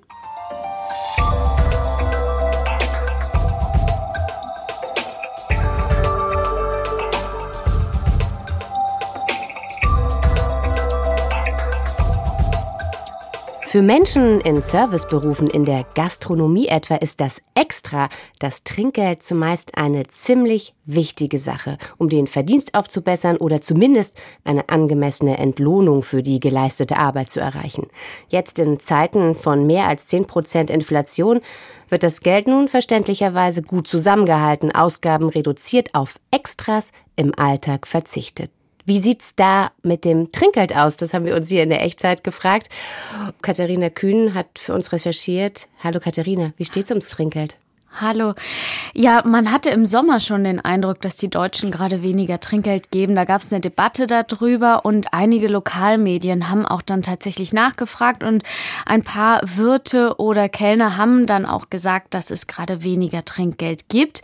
Für 13.71 13.83
Menschen 13.83 14.41
in 14.41 14.63
Serviceberufen 14.63 15.47
in 15.47 15.67
der 15.67 15.85
Gastronomie 15.95 16.69
etwa 16.69 16.95
ist 16.95 17.21
das 17.21 17.43
Extra, 17.55 18.09
das 18.39 18.65
Trinkgeld 18.65 19.23
zumeist 19.23 19.77
eine 19.77 20.07
ziemlich 20.07 20.73
wichtige 20.87 21.37
Sache, 21.37 21.77
um 21.99 22.09
den 22.09 22.29
Verdienst 22.29 22.73
aufzubessern 22.73 23.37
oder 23.37 23.61
zumindest 23.61 24.19
eine 24.43 24.71
angemessene 24.71 25.37
Entlohnung 25.37 26.01
für 26.01 26.23
die 26.23 26.41
geleistete 26.41 26.97
Arbeit 26.97 27.31
zu 27.31 27.41
erreichen. 27.41 27.89
Jetzt 28.29 28.59
in 28.59 28.81
Zeiten 28.81 29.35
von 29.35 29.67
mehr 29.67 29.87
als 29.87 30.07
10 30.07 30.25
Prozent 30.25 30.71
Inflation 30.71 31.41
wird 31.91 32.05
das 32.05 32.21
Geld 32.23 32.47
nun 32.47 32.69
verständlicherweise 32.69 33.61
gut 33.61 33.87
zusammengehalten, 33.87 34.75
Ausgaben 34.75 35.29
reduziert, 35.29 35.91
auf 35.93 36.15
Extras 36.31 36.91
im 37.17 37.39
Alltag 37.39 37.87
verzichtet. 37.87 38.51
Wie 38.89 39.01
sieht's 39.01 39.35
da 39.37 39.71
mit 39.83 40.07
dem 40.07 40.33
Trinkgeld 40.33 40.75
aus? 40.75 40.97
Das 40.97 41.13
haben 41.13 41.27
wir 41.27 41.37
uns 41.37 41.51
hier 41.51 41.63
in 41.63 41.69
der 41.69 41.83
Echtzeit 41.83 42.25
gefragt. 42.25 42.71
Katharina 43.43 43.91
Kühn 43.91 44.33
hat 44.33 44.47
für 44.59 44.73
uns 44.73 44.93
recherchiert. 44.93 45.69
Hallo 45.85 46.01
Katharina, 46.01 46.55
wie 46.57 46.65
steht's 46.65 46.89
ums 46.91 47.11
Trinkgeld? 47.11 47.59
Hallo. 48.01 48.33
Ja, 48.95 49.23
man 49.27 49.53
hatte 49.53 49.69
im 49.71 49.85
Sommer 49.85 50.21
schon 50.21 50.45
den 50.45 50.61
Eindruck, 50.61 51.03
dass 51.03 51.17
die 51.17 51.29
Deutschen 51.29 51.71
gerade 51.71 52.03
weniger 52.03 52.41
Trinkgeld 52.41 52.91
geben. 52.91 53.15
Da 53.15 53.25
gab 53.25 53.43
es 53.43 53.53
eine 53.53 53.61
Debatte 53.61 54.07
darüber 54.07 54.87
und 54.87 55.13
einige 55.13 55.49
Lokalmedien 55.49 56.49
haben 56.49 56.65
auch 56.65 56.81
dann 56.81 57.03
tatsächlich 57.03 57.53
nachgefragt 57.53 58.23
und 58.23 58.43
ein 58.87 59.03
paar 59.03 59.41
Wirte 59.43 60.15
oder 60.19 60.49
Kellner 60.49 60.97
haben 60.97 61.27
dann 61.27 61.45
auch 61.45 61.69
gesagt, 61.69 62.15
dass 62.15 62.31
es 62.31 62.47
gerade 62.47 62.83
weniger 62.85 63.25
Trinkgeld 63.25 63.91
gibt. 63.91 64.23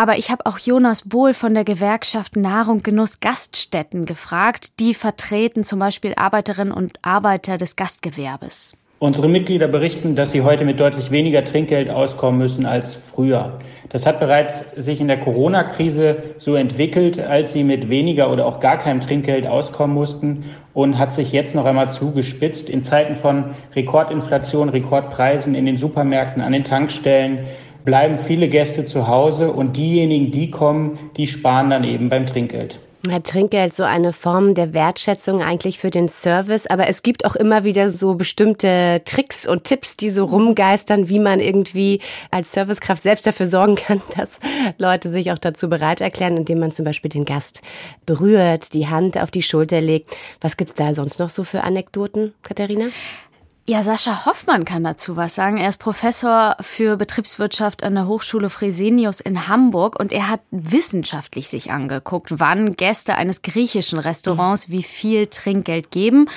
Aber 0.00 0.16
ich 0.16 0.30
habe 0.30 0.46
auch 0.46 0.58
Jonas 0.58 1.06
Bohl 1.06 1.34
von 1.34 1.52
der 1.52 1.64
Gewerkschaft 1.64 2.34
Nahrung 2.34 2.82
Genuss 2.82 3.20
Gaststätten 3.20 4.06
gefragt. 4.06 4.80
Die 4.80 4.94
vertreten 4.94 5.62
zum 5.62 5.78
Beispiel 5.78 6.14
Arbeiterinnen 6.16 6.72
und 6.72 6.98
Arbeiter 7.02 7.58
des 7.58 7.76
Gastgewerbes. 7.76 8.78
Unsere 8.98 9.28
Mitglieder 9.28 9.68
berichten, 9.68 10.16
dass 10.16 10.30
sie 10.30 10.40
heute 10.40 10.64
mit 10.64 10.80
deutlich 10.80 11.10
weniger 11.10 11.44
Trinkgeld 11.44 11.90
auskommen 11.90 12.38
müssen 12.38 12.64
als 12.64 12.94
früher. 12.94 13.60
Das 13.90 14.06
hat 14.06 14.20
bereits 14.20 14.64
sich 14.74 15.02
in 15.02 15.08
der 15.08 15.20
Corona-Krise 15.20 16.16
so 16.38 16.54
entwickelt, 16.54 17.20
als 17.20 17.52
sie 17.52 17.62
mit 17.62 17.90
weniger 17.90 18.32
oder 18.32 18.46
auch 18.46 18.58
gar 18.58 18.78
keinem 18.78 19.02
Trinkgeld 19.02 19.46
auskommen 19.46 19.94
mussten 19.94 20.44
und 20.72 20.96
hat 20.96 21.12
sich 21.12 21.30
jetzt 21.32 21.54
noch 21.54 21.66
einmal 21.66 21.90
zugespitzt 21.90 22.70
in 22.70 22.84
Zeiten 22.84 23.16
von 23.16 23.54
Rekordinflation, 23.74 24.70
Rekordpreisen 24.70 25.54
in 25.54 25.66
den 25.66 25.76
Supermärkten, 25.76 26.40
an 26.40 26.52
den 26.52 26.64
Tankstellen 26.64 27.40
bleiben 27.84 28.18
viele 28.18 28.48
Gäste 28.48 28.84
zu 28.84 29.08
Hause 29.08 29.52
und 29.52 29.76
diejenigen, 29.76 30.30
die 30.30 30.50
kommen, 30.50 30.98
die 31.16 31.26
sparen 31.26 31.70
dann 31.70 31.84
eben 31.84 32.08
beim 32.08 32.26
Trinkgeld. 32.26 32.78
Trinkgeld 33.24 33.72
so 33.72 33.82
eine 33.82 34.12
Form 34.12 34.54
der 34.54 34.74
Wertschätzung 34.74 35.42
eigentlich 35.42 35.78
für 35.78 35.90
den 35.90 36.08
Service, 36.08 36.66
aber 36.66 36.86
es 36.88 37.02
gibt 37.02 37.24
auch 37.24 37.34
immer 37.34 37.64
wieder 37.64 37.88
so 37.88 38.14
bestimmte 38.14 39.00
Tricks 39.04 39.46
und 39.46 39.64
Tipps, 39.64 39.96
die 39.96 40.10
so 40.10 40.26
rumgeistern, 40.26 41.08
wie 41.08 41.18
man 41.18 41.40
irgendwie 41.40 42.00
als 42.30 42.52
Servicekraft 42.52 43.02
selbst 43.02 43.26
dafür 43.26 43.46
sorgen 43.46 43.76
kann, 43.76 44.02
dass 44.16 44.38
Leute 44.76 45.08
sich 45.08 45.32
auch 45.32 45.38
dazu 45.38 45.70
bereit 45.70 46.00
erklären, 46.00 46.36
indem 46.36 46.58
man 46.58 46.72
zum 46.72 46.84
Beispiel 46.84 47.10
den 47.10 47.24
Gast 47.24 47.62
berührt, 48.04 48.74
die 48.74 48.88
Hand 48.88 49.16
auf 49.18 49.30
die 49.30 49.42
Schulter 49.42 49.80
legt. 49.80 50.16
Was 50.40 50.56
gibt's 50.56 50.74
da 50.74 50.92
sonst 50.92 51.18
noch 51.18 51.30
so 51.30 51.42
für 51.42 51.62
Anekdoten, 51.62 52.34
Katharina? 52.42 52.86
Ja, 53.66 53.82
Sascha 53.84 54.26
Hoffmann 54.26 54.64
kann 54.64 54.82
dazu 54.82 55.16
was 55.16 55.34
sagen. 55.34 55.56
Er 55.56 55.68
ist 55.68 55.78
Professor 55.78 56.56
für 56.60 56.96
Betriebswirtschaft 56.96 57.84
an 57.84 57.94
der 57.94 58.08
Hochschule 58.08 58.50
Fresenius 58.50 59.20
in 59.20 59.48
Hamburg 59.48 60.00
und 60.00 60.12
er 60.12 60.28
hat 60.28 60.40
wissenschaftlich 60.50 61.48
sich 61.48 61.70
angeguckt, 61.70 62.40
wann 62.40 62.74
Gäste 62.74 63.14
eines 63.14 63.42
griechischen 63.42 63.98
Restaurants 63.98 64.70
wie 64.70 64.82
viel 64.82 65.26
Trinkgeld 65.28 65.90
geben. 65.90 66.28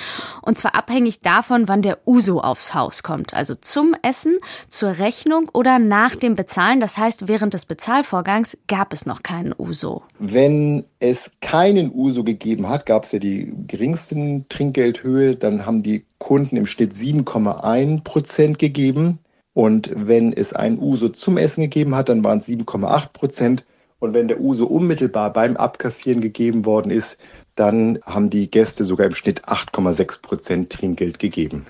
Und 0.42 0.58
zwar 0.58 0.76
abhängig 0.76 1.22
davon, 1.22 1.66
wann 1.66 1.82
der 1.82 2.06
Uso 2.06 2.40
aufs 2.40 2.74
Haus 2.74 3.02
kommt. 3.02 3.34
Also 3.34 3.54
zum 3.54 3.96
Essen, 4.02 4.38
zur 4.68 4.98
Rechnung 4.98 5.50
oder 5.52 5.78
nach 5.78 6.14
dem 6.14 6.36
Bezahlen. 6.36 6.78
Das 6.78 6.98
heißt, 6.98 7.26
während 7.26 7.54
des 7.54 7.64
Bezahlvorgangs 7.64 8.58
gab 8.68 8.92
es 8.92 9.06
noch 9.06 9.22
keinen 9.22 9.54
Uso. 9.58 10.02
Wenn 10.18 10.84
es 11.04 11.36
keinen 11.42 11.92
Uso 11.94 12.24
gegeben 12.24 12.70
hat, 12.70 12.86
gab 12.86 13.04
es 13.04 13.12
ja 13.12 13.18
die 13.18 13.52
geringsten 13.66 14.48
Trinkgeldhöhe, 14.48 15.36
dann 15.36 15.66
haben 15.66 15.82
die 15.82 16.06
Kunden 16.16 16.56
im 16.56 16.64
Schnitt 16.64 16.94
7,1 16.94 18.02
Prozent 18.04 18.58
gegeben. 18.58 19.18
Und 19.52 19.90
wenn 19.94 20.32
es 20.32 20.54
ein 20.54 20.78
Uso 20.78 21.10
zum 21.10 21.36
Essen 21.36 21.60
gegeben 21.60 21.94
hat, 21.94 22.08
dann 22.08 22.24
waren 22.24 22.38
es 22.38 22.48
7,8 22.48 23.12
Prozent. 23.12 23.64
Und 23.98 24.14
wenn 24.14 24.28
der 24.28 24.40
Uso 24.40 24.64
unmittelbar 24.64 25.30
beim 25.30 25.58
Abkassieren 25.58 26.22
gegeben 26.22 26.64
worden 26.64 26.90
ist, 26.90 27.20
dann 27.54 27.98
haben 28.06 28.30
die 28.30 28.50
Gäste 28.50 28.84
sogar 28.86 29.06
im 29.06 29.14
Schnitt 29.14 29.44
8,6 29.44 30.22
Prozent 30.22 30.72
Trinkgeld 30.72 31.18
gegeben. 31.18 31.66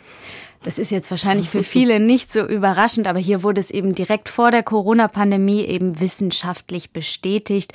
Das 0.64 0.78
ist 0.78 0.90
jetzt 0.90 1.10
wahrscheinlich 1.10 1.50
für 1.50 1.62
viele 1.62 2.00
nicht 2.00 2.32
so 2.32 2.40
überraschend, 2.40 3.06
aber 3.06 3.18
hier 3.18 3.42
wurde 3.42 3.60
es 3.60 3.70
eben 3.70 3.94
direkt 3.94 4.30
vor 4.30 4.50
der 4.50 4.62
Corona-Pandemie 4.62 5.62
eben 5.66 6.00
wissenschaftlich 6.00 6.90
bestätigt. 6.90 7.74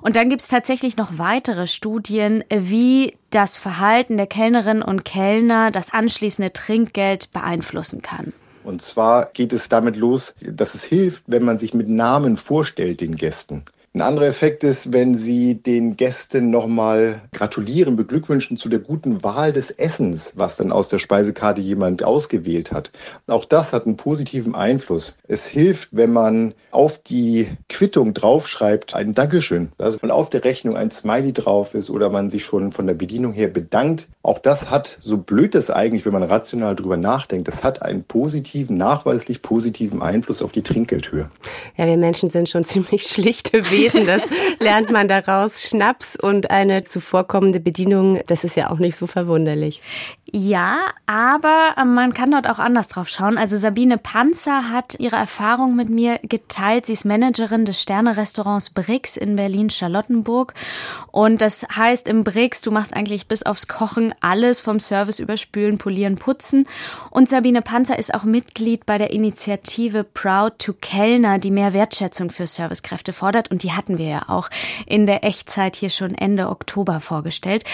Und 0.00 0.16
dann 0.16 0.30
gibt 0.30 0.40
es 0.40 0.48
tatsächlich 0.48 0.96
noch 0.96 1.18
weitere 1.18 1.66
Studien, 1.66 2.42
wie 2.48 3.14
das 3.28 3.58
Verhalten 3.58 4.16
der 4.16 4.26
Kellnerinnen 4.26 4.82
und 4.82 5.04
Kellner 5.04 5.70
das 5.70 5.92
anschließende 5.92 6.54
Trinkgeld 6.54 7.30
beeinflussen 7.32 8.00
kann. 8.00 8.32
Und 8.64 8.80
zwar 8.80 9.26
geht 9.26 9.52
es 9.52 9.68
damit 9.68 9.96
los, 9.96 10.34
dass 10.40 10.74
es 10.74 10.82
hilft, 10.82 11.24
wenn 11.26 11.44
man 11.44 11.58
sich 11.58 11.74
mit 11.74 11.90
Namen 11.90 12.38
vorstellt 12.38 13.02
den 13.02 13.16
Gästen. 13.16 13.64
Ein 13.92 14.02
anderer 14.02 14.26
Effekt 14.26 14.62
ist, 14.62 14.92
wenn 14.92 15.16
Sie 15.16 15.56
den 15.56 15.96
Gästen 15.96 16.50
nochmal 16.50 17.22
gratulieren, 17.32 17.96
beglückwünschen 17.96 18.56
zu 18.56 18.68
der 18.68 18.78
guten 18.78 19.24
Wahl 19.24 19.52
des 19.52 19.72
Essens, 19.72 20.34
was 20.36 20.56
dann 20.56 20.70
aus 20.70 20.88
der 20.88 21.00
Speisekarte 21.00 21.60
jemand 21.60 22.04
ausgewählt 22.04 22.70
hat. 22.70 22.92
Auch 23.26 23.44
das 23.44 23.72
hat 23.72 23.86
einen 23.86 23.96
positiven 23.96 24.54
Einfluss. 24.54 25.16
Es 25.26 25.48
hilft, 25.48 25.88
wenn 25.90 26.12
man 26.12 26.54
auf 26.70 27.02
die 27.02 27.48
Quittung 27.68 28.14
draufschreibt, 28.14 28.94
ein 28.94 29.12
Dankeschön. 29.12 29.72
Also 29.78 29.98
wenn 30.02 30.12
auf 30.12 30.30
der 30.30 30.44
Rechnung 30.44 30.76
ein 30.76 30.92
Smiley 30.92 31.32
drauf 31.32 31.74
ist 31.74 31.90
oder 31.90 32.10
man 32.10 32.30
sich 32.30 32.44
schon 32.44 32.70
von 32.70 32.86
der 32.86 32.94
Bedienung 32.94 33.32
her 33.32 33.48
bedankt. 33.48 34.06
Auch 34.22 34.38
das 34.38 34.70
hat, 34.70 34.98
so 35.00 35.16
blöd 35.16 35.56
das 35.56 35.68
eigentlich, 35.68 36.06
wenn 36.06 36.12
man 36.12 36.22
rational 36.22 36.76
drüber 36.76 36.96
nachdenkt, 36.96 37.48
das 37.48 37.64
hat 37.64 37.82
einen 37.82 38.04
positiven, 38.04 38.76
nachweislich 38.76 39.42
positiven 39.42 40.00
Einfluss 40.00 40.42
auf 40.42 40.52
die 40.52 40.62
Trinkgeldhöhe. 40.62 41.28
Ja, 41.76 41.86
wir 41.86 41.96
Menschen 41.96 42.30
sind 42.30 42.48
schon 42.48 42.62
ziemlich 42.70 43.02
schlichte 43.02 43.68
Wesen. 43.68 43.79
Wesen. 43.84 44.06
Das 44.06 44.22
lernt 44.58 44.90
man 44.90 45.08
daraus. 45.08 45.62
Schnaps 45.62 46.16
und 46.16 46.50
eine 46.50 46.84
zuvorkommende 46.84 47.60
Bedienung, 47.60 48.20
das 48.26 48.44
ist 48.44 48.56
ja 48.56 48.70
auch 48.70 48.78
nicht 48.78 48.96
so 48.96 49.06
verwunderlich. 49.06 49.82
Ja, 50.32 50.78
aber 51.06 51.74
man 51.84 52.14
kann 52.14 52.30
dort 52.30 52.48
auch 52.48 52.60
anders 52.60 52.86
drauf 52.86 53.08
schauen. 53.08 53.36
Also 53.36 53.56
Sabine 53.56 53.98
Panzer 53.98 54.70
hat 54.70 54.94
ihre 55.00 55.16
Erfahrung 55.16 55.74
mit 55.74 55.88
mir 55.88 56.20
geteilt. 56.22 56.86
Sie 56.86 56.92
ist 56.92 57.04
Managerin 57.04 57.64
des 57.64 57.82
Sterne-Restaurants 57.82 58.70
Brix 58.70 59.16
in 59.16 59.34
Berlin-Charlottenburg. 59.34 60.54
Und 61.10 61.42
das 61.42 61.66
heißt 61.74 62.06
im 62.06 62.22
Brix, 62.22 62.62
du 62.62 62.70
machst 62.70 62.94
eigentlich 62.94 63.26
bis 63.26 63.42
aufs 63.42 63.66
Kochen 63.66 64.14
alles 64.20 64.60
vom 64.60 64.78
Service 64.78 65.18
überspülen, 65.18 65.78
polieren, 65.78 66.16
putzen. 66.16 66.68
Und 67.10 67.28
Sabine 67.28 67.62
Panzer 67.62 67.98
ist 67.98 68.14
auch 68.14 68.22
Mitglied 68.22 68.86
bei 68.86 68.98
der 68.98 69.10
Initiative 69.10 70.04
Proud 70.04 70.60
to 70.60 70.74
Kellner, 70.80 71.40
die 71.40 71.50
mehr 71.50 71.72
Wertschätzung 71.72 72.30
für 72.30 72.46
Servicekräfte 72.46 73.12
fordert. 73.12 73.50
Und 73.50 73.64
die 73.64 73.69
hatten 73.76 73.98
wir 73.98 74.06
ja 74.06 74.22
auch 74.28 74.50
in 74.86 75.06
der 75.06 75.24
Echtzeit 75.24 75.76
hier 75.76 75.90
schon 75.90 76.14
Ende 76.14 76.48
Oktober 76.48 77.00
vorgestellt. 77.00 77.64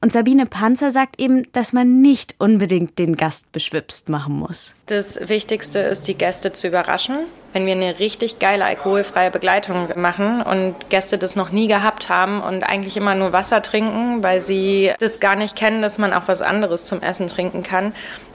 Und 0.00 0.12
Sabine 0.12 0.46
Panzer 0.46 0.92
sagt 0.92 1.20
eben, 1.20 1.50
dass 1.52 1.72
man 1.72 2.00
nicht 2.00 2.36
unbedingt 2.38 3.00
den 3.00 3.16
Gast 3.16 3.50
beschwipst 3.50 4.08
machen 4.08 4.34
muss. 4.34 4.74
Das 4.86 5.28
Wichtigste 5.28 5.80
ist, 5.80 6.06
die 6.06 6.14
Gäste 6.14 6.52
zu 6.52 6.68
überraschen. 6.68 7.26
Wenn 7.52 7.66
wir 7.66 7.72
eine 7.72 7.98
richtig 7.98 8.38
geile 8.38 8.64
alkoholfreie 8.64 9.32
Begleitung 9.32 9.88
machen 9.96 10.40
und 10.42 10.90
Gäste 10.90 11.18
das 11.18 11.34
noch 11.34 11.50
nie 11.50 11.66
gehabt 11.66 12.10
haben 12.10 12.40
und 12.42 12.62
eigentlich 12.62 12.96
immer 12.96 13.16
nur 13.16 13.32
Wasser 13.32 13.60
trinken, 13.60 14.22
weil 14.22 14.40
sie 14.40 14.92
das 15.00 15.18
gar 15.18 15.34
nicht 15.34 15.56
kennen, 15.56 15.82
dass 15.82 15.98
man 15.98 16.12
auch 16.12 16.28
was 16.28 16.42
anderes 16.42 16.84
zum 16.84 17.02
Essen 17.02 17.26
trinken 17.26 17.64
kann, 17.64 17.92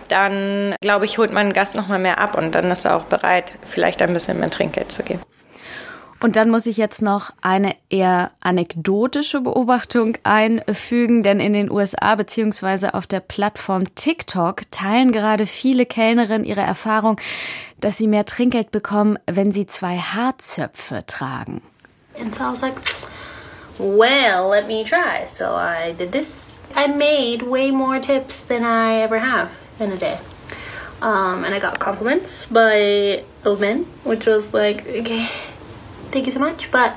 dann 0.10 0.76
glaube 0.82 1.06
ich, 1.06 1.18
holt 1.18 1.32
man 1.32 1.48
den 1.48 1.54
Gast 1.54 1.76
noch 1.76 1.88
mal 1.88 2.00
mehr 2.00 2.18
ab 2.18 2.38
und 2.38 2.54
dann 2.54 2.70
ist 2.72 2.86
er 2.86 2.98
auch 2.98 3.06
bereit, 3.06 3.54
vielleicht 3.64 4.02
ein 4.02 4.14
bisschen 4.14 4.40
mehr 4.40 4.50
Trinkgeld 4.50 4.92
zu 4.92 5.04
geben. 5.04 5.22
Und 6.24 6.38
dann 6.38 6.50
muss 6.50 6.68
ich 6.68 6.78
jetzt 6.78 7.02
noch 7.02 7.32
eine 7.42 7.76
eher 7.90 8.32
anekdotische 8.40 9.42
Beobachtung 9.42 10.18
einfügen, 10.24 11.22
denn 11.22 11.42
in 11.42 11.52
den 11.52 11.70
USA 11.70 12.16
beziehungsweise 12.16 12.94
auf 12.94 13.06
der 13.06 13.20
Plattform 13.20 13.94
TikTok 13.96 14.62
teilen 14.72 15.12
gerade 15.12 15.46
viele 15.46 15.86
Kellnerinnen 15.86 16.46
ihre 16.46 16.62
Erfahrung, 16.62 17.20
dass 17.82 17.98
sie 17.98 18.08
mehr 18.08 18.24
Trinkgeld 18.24 18.72
bekommen, 18.72 19.20
wenn 19.26 19.52
sie 19.52 19.66
zwei 19.66 19.98
Haarzöpfe 19.98 21.06
tragen. 21.06 21.62
And 22.18 22.34
so 22.34 22.46
I 22.46 22.52
was 22.52 22.62
like, 22.62 22.76
well, 23.78 24.50
let 24.50 24.66
me 24.66 24.86
try. 24.86 25.28
So 25.28 25.48
I 25.48 25.92
did 25.92 26.14
this. 26.14 26.58
I 26.74 26.88
made 26.88 27.46
way 27.46 27.70
more 27.70 28.00
tips 28.00 28.48
than 28.48 28.64
I 28.64 29.02
ever 29.02 29.20
have 29.20 29.50
in 29.78 29.92
a 29.92 29.98
day. 29.98 30.20
Um, 31.02 31.44
and 31.44 31.54
I 31.54 31.60
got 31.60 31.80
compliments 31.80 32.48
by 32.48 33.26
old 33.44 33.60
men, 33.60 33.88
which 34.06 34.26
was 34.26 34.54
like, 34.54 34.88
okay, 34.88 35.28
thank 36.14 36.28
you 36.28 36.32
so 36.32 36.40
much. 36.40 36.70
But 36.72 36.94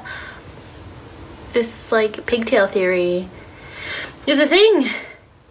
this 1.53 1.91
like 1.91 2.25
pigtail 2.27 2.69
theory 2.69 3.27
is 4.27 4.39
a 4.39 4.47
thing, 4.47 4.91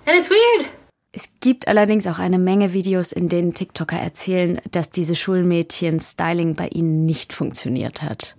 and 0.05 0.17
it's 0.17 0.29
weird. 0.29 0.69
Es 1.11 1.29
gibt 1.39 1.69
allerdings 1.69 2.07
auch 2.07 2.19
eine 2.19 2.37
Menge 2.37 2.73
Videos, 2.73 3.13
in 3.13 3.29
denen 3.29 3.53
TikToker 3.53 3.97
erzählen, 3.97 4.59
dass 4.71 4.89
diese 4.89 5.15
Schulmädchen-Styling 5.15 6.55
bei 6.55 6.67
ihnen 6.67 7.05
nicht 7.05 7.31
funktioniert 7.31 8.01
hat. 8.01 8.35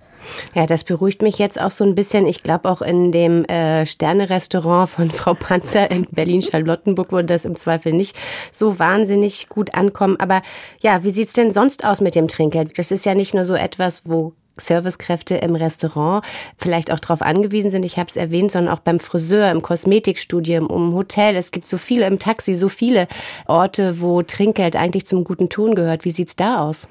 Ja, 0.55 0.67
das 0.67 0.85
beruhigt 0.85 1.23
mich 1.23 1.39
jetzt 1.39 1.59
auch 1.59 1.71
so 1.71 1.85
ein 1.85 1.95
bisschen. 1.95 2.27
Ich 2.27 2.43
glaube, 2.43 2.69
auch 2.69 2.83
in 2.83 3.13
dem 3.13 3.47
äh, 3.47 3.87
Sterne-Restaurant 3.87 4.91
von 4.91 5.11
Frau 5.11 5.33
Panzer 5.33 5.91
in 5.91 6.07
Berlin-Charlottenburg 6.11 7.13
würde 7.13 7.29
das 7.29 7.47
im 7.47 7.57
Zweifel 7.57 7.95
nicht 7.95 8.15
so 8.53 8.79
wahnsinnig 8.79 9.49
gut 9.49 9.75
ankommen. 9.75 10.17
Aber 10.19 10.43
ja, 10.83 11.03
wie 11.03 11.11
sieht's 11.11 11.33
denn 11.33 11.53
sonst 11.53 11.83
aus 11.83 12.03
mit 12.03 12.15
dem 12.15 12.29
Trinkgeld? 12.29 12.79
Das 12.79 12.91
ist 12.91 13.07
ja 13.07 13.15
nicht 13.15 13.33
nur 13.33 13.47
so 13.47 13.55
etwas, 13.55 14.03
wo 14.05 14.35
Servicekräfte 14.59 15.37
im 15.37 15.55
Restaurant 15.55 16.25
vielleicht 16.57 16.91
auch 16.91 17.01
darauf 17.01 17.23
angewiesen 17.23 17.71
sind, 17.71 17.85
ich 17.85 17.99
habe 17.99 18.11
es 18.11 18.17
erwähnt, 18.17 18.53
sondern 18.53 18.75
auch 18.75 18.81
beim 18.81 18.99
Friseur, 18.99 19.51
im 19.51 19.63
Kosmetikstudium, 19.63 20.69
im 20.69 20.95
Hotel. 20.95 21.37
Es 21.37 21.51
gibt 21.51 21.67
so 21.67 21.79
viele 21.79 22.07
im 22.07 22.19
Taxi, 22.19 22.55
so 22.55 22.69
viele 22.69 23.09
Orte, 23.47 24.01
wo 24.01 24.23
Trinkgeld 24.23 24.77
eigentlich 24.77 25.07
zum 25.07 25.25
guten 25.25 25.49
Ton 25.49 25.75
gehört. 25.75 26.05
Wie 26.05 26.11
sieht's 26.11 26.37
da 26.37 26.61
aus? 26.61 26.89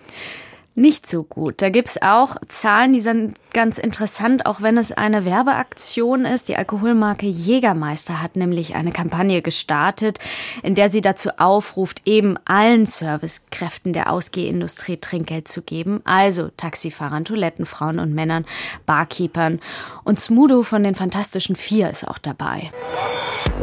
Nicht 0.76 1.08
so 1.08 1.24
gut. 1.24 1.62
Da 1.62 1.70
gibt's 1.70 2.02
auch 2.02 2.36
Zahlen, 2.50 2.92
die 2.92 3.00
sind 3.00 3.36
ganz 3.54 3.78
interessant, 3.78 4.46
auch 4.46 4.62
wenn 4.62 4.78
es 4.78 4.92
eine 4.92 5.24
Werbeaktion 5.24 6.26
ist. 6.26 6.50
Die 6.50 6.58
Alkoholmarke 6.58 7.26
Jägermeister 7.26 8.22
hat 8.22 8.36
nämlich 8.36 8.76
eine 8.76 8.92
Kampagne 8.92 9.42
gestartet, 9.42 10.20
in 10.64 10.76
der 10.76 10.90
sie 10.90 11.00
dazu 11.00 11.30
aufruft, 11.38 12.02
eben 12.04 12.38
allen 12.44 12.86
Servicekräften 12.86 13.94
der 13.94 14.12
Ausgehindustrie 14.12 14.98
Trinkgeld 14.98 15.48
zu 15.48 15.62
geben. 15.62 16.02
Also 16.04 16.50
Taxifahrern, 16.58 17.24
Toilettenfrauen 17.24 18.00
und 18.00 18.14
Männern, 18.14 18.46
Barkeepern. 18.86 19.62
Und 20.04 20.20
Smudo 20.20 20.64
von 20.64 20.84
den 20.84 20.96
Fantastischen 20.96 21.56
Vier 21.56 21.90
ist 21.90 22.06
auch 22.06 22.18
dabei. 22.18 22.72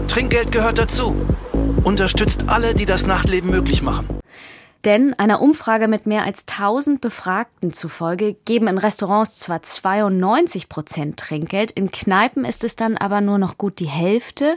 Trinkgeld 0.09 0.51
gehört 0.51 0.79
dazu. 0.79 1.15
Unterstützt 1.85 2.45
alle, 2.47 2.75
die 2.75 2.87
das 2.87 3.07
Nachtleben 3.07 3.51
möglich 3.51 3.83
machen. 3.83 4.09
Denn 4.85 5.15
einer 5.15 5.41
Umfrage 5.41 5.87
mit 5.87 6.07
mehr 6.07 6.25
als 6.25 6.45
1000 6.49 7.01
Befragten 7.01 7.73
zufolge 7.73 8.35
geben 8.45 8.67
in 8.67 8.79
Restaurants 8.79 9.39
zwar 9.39 9.63
92 9.63 10.69
Prozent 10.69 11.21
Trinkgeld, 11.21 11.71
in 11.71 11.93
Kneipen 11.93 12.45
ist 12.45 12.65
es 12.65 12.75
dann 12.75 12.97
aber 12.97 13.21
nur 13.21 13.39
noch 13.39 13.59
gut 13.59 13.79
die 13.79 13.87
Hälfte 13.87 14.57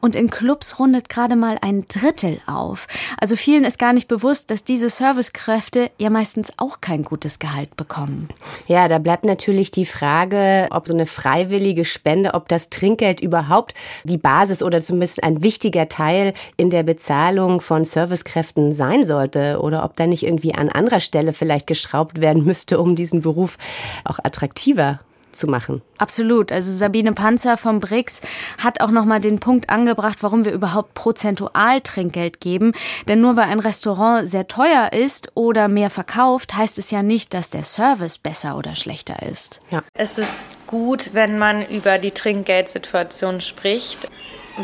und 0.00 0.16
in 0.16 0.30
Clubs 0.30 0.78
rundet 0.78 1.10
gerade 1.10 1.36
mal 1.36 1.58
ein 1.60 1.86
Drittel 1.86 2.40
auf. 2.46 2.86
Also 3.20 3.36
vielen 3.36 3.64
ist 3.64 3.78
gar 3.78 3.92
nicht 3.92 4.08
bewusst, 4.08 4.50
dass 4.50 4.64
diese 4.64 4.88
Servicekräfte 4.88 5.90
ja 5.98 6.08
meistens 6.08 6.52
auch 6.56 6.80
kein 6.80 7.04
gutes 7.04 7.38
Gehalt 7.38 7.76
bekommen. 7.76 8.28
Ja, 8.68 8.88
da 8.88 8.98
bleibt 8.98 9.26
natürlich 9.26 9.70
die 9.70 9.86
Frage, 9.86 10.68
ob 10.70 10.88
so 10.88 10.94
eine 10.94 11.06
freiwillige 11.06 11.84
Spende, 11.84 12.32
ob 12.32 12.48
das 12.48 12.70
Trinkgeld 12.70 13.20
überhaupt 13.20 13.74
die 14.04 14.18
Basis 14.18 14.62
oder 14.62 14.82
zumindest 14.82 15.22
ein 15.22 15.42
wichtiger 15.42 15.90
Teil 15.90 16.32
in 16.56 16.70
der 16.70 16.84
Bezahlung 16.84 17.60
von 17.60 17.84
Servicekräften 17.84 18.72
sein 18.72 19.04
sollte 19.04 19.57
oder 19.60 19.84
ob 19.84 19.96
da 19.96 20.06
nicht 20.06 20.22
irgendwie 20.22 20.54
an 20.54 20.68
anderer 20.68 21.00
Stelle 21.00 21.32
vielleicht 21.32 21.66
geschraubt 21.66 22.20
werden 22.20 22.44
müsste, 22.44 22.78
um 22.78 22.96
diesen 22.96 23.22
Beruf 23.22 23.58
auch 24.04 24.18
attraktiver 24.22 25.00
zu 25.32 25.46
machen. 25.46 25.82
Absolut. 25.98 26.52
Also 26.52 26.70
Sabine 26.72 27.12
Panzer 27.12 27.56
vom 27.56 27.80
BRICS 27.80 28.20
hat 28.62 28.80
auch 28.80 28.90
nochmal 28.90 29.20
den 29.20 29.40
Punkt 29.40 29.70
angebracht, 29.70 30.18
warum 30.22 30.44
wir 30.44 30.52
überhaupt 30.52 30.94
prozentual 30.94 31.80
Trinkgeld 31.80 32.40
geben. 32.40 32.72
Denn 33.06 33.20
nur 33.20 33.36
weil 33.36 33.44
ein 33.44 33.60
Restaurant 33.60 34.28
sehr 34.28 34.48
teuer 34.48 34.92
ist 34.92 35.32
oder 35.34 35.68
mehr 35.68 35.90
verkauft, 35.90 36.56
heißt 36.56 36.78
es 36.78 36.90
ja 36.90 37.02
nicht, 37.02 37.34
dass 37.34 37.50
der 37.50 37.64
Service 37.64 38.18
besser 38.18 38.56
oder 38.56 38.74
schlechter 38.74 39.22
ist. 39.22 39.60
Ja. 39.70 39.82
Es 39.94 40.18
ist 40.18 40.44
gut, 40.66 41.10
wenn 41.12 41.38
man 41.38 41.66
über 41.66 41.98
die 41.98 42.10
Trinkgeldsituation 42.10 43.40
spricht 43.40 44.08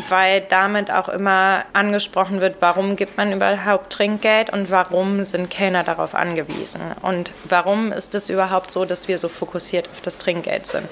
weil 0.09 0.41
damit 0.41 0.91
auch 0.91 1.09
immer 1.09 1.63
angesprochen 1.73 2.41
wird, 2.41 2.57
warum 2.59 2.95
gibt 2.95 3.17
man 3.17 3.31
überhaupt 3.31 3.91
Trinkgeld 3.91 4.51
und 4.51 4.71
warum 4.71 5.23
sind 5.23 5.49
Kellner 5.49 5.83
darauf 5.83 6.15
angewiesen 6.15 6.81
und 7.01 7.31
warum 7.47 7.91
ist 7.91 8.15
es 8.15 8.29
überhaupt 8.29 8.71
so, 8.71 8.85
dass 8.85 9.07
wir 9.07 9.17
so 9.17 9.27
fokussiert 9.27 9.89
auf 9.91 10.01
das 10.01 10.17
Trinkgeld 10.17 10.65
sind. 10.65 10.87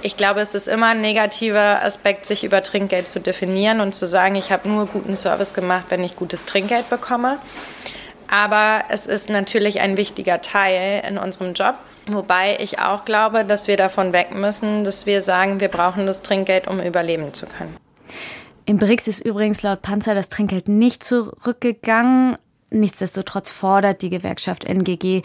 Ich 0.00 0.16
glaube, 0.16 0.40
es 0.40 0.54
ist 0.54 0.68
immer 0.68 0.88
ein 0.88 1.00
negativer 1.00 1.82
Aspekt, 1.82 2.24
sich 2.24 2.44
über 2.44 2.62
Trinkgeld 2.62 3.08
zu 3.08 3.18
definieren 3.18 3.80
und 3.80 3.94
zu 3.94 4.06
sagen, 4.06 4.36
ich 4.36 4.52
habe 4.52 4.68
nur 4.68 4.86
guten 4.86 5.16
Service 5.16 5.54
gemacht, 5.54 5.86
wenn 5.88 6.04
ich 6.04 6.14
gutes 6.14 6.44
Trinkgeld 6.44 6.88
bekomme. 6.88 7.38
Aber 8.30 8.84
es 8.90 9.06
ist 9.06 9.28
natürlich 9.28 9.80
ein 9.80 9.96
wichtiger 9.96 10.40
Teil 10.40 11.02
in 11.08 11.18
unserem 11.18 11.54
Job. 11.54 11.74
Wobei 12.06 12.58
ich 12.60 12.78
auch 12.78 13.04
glaube, 13.04 13.44
dass 13.44 13.66
wir 13.66 13.76
davon 13.76 14.12
weg 14.12 14.34
müssen, 14.34 14.84
dass 14.84 15.06
wir 15.06 15.20
sagen, 15.20 15.60
wir 15.60 15.68
brauchen 15.68 16.06
das 16.06 16.22
Trinkgeld, 16.22 16.68
um 16.68 16.80
überleben 16.80 17.34
zu 17.34 17.46
können. 17.46 17.76
Im 18.66 18.76
BRICS 18.76 19.08
ist 19.08 19.24
übrigens 19.24 19.62
laut 19.62 19.82
Panzer 19.82 20.14
das 20.14 20.28
Trinkgeld 20.28 20.68
nicht 20.68 21.02
zurückgegangen. 21.02 22.36
Nichtsdestotrotz 22.70 23.50
fordert 23.50 24.02
die 24.02 24.10
Gewerkschaft 24.10 24.64
NGG, 24.64 25.22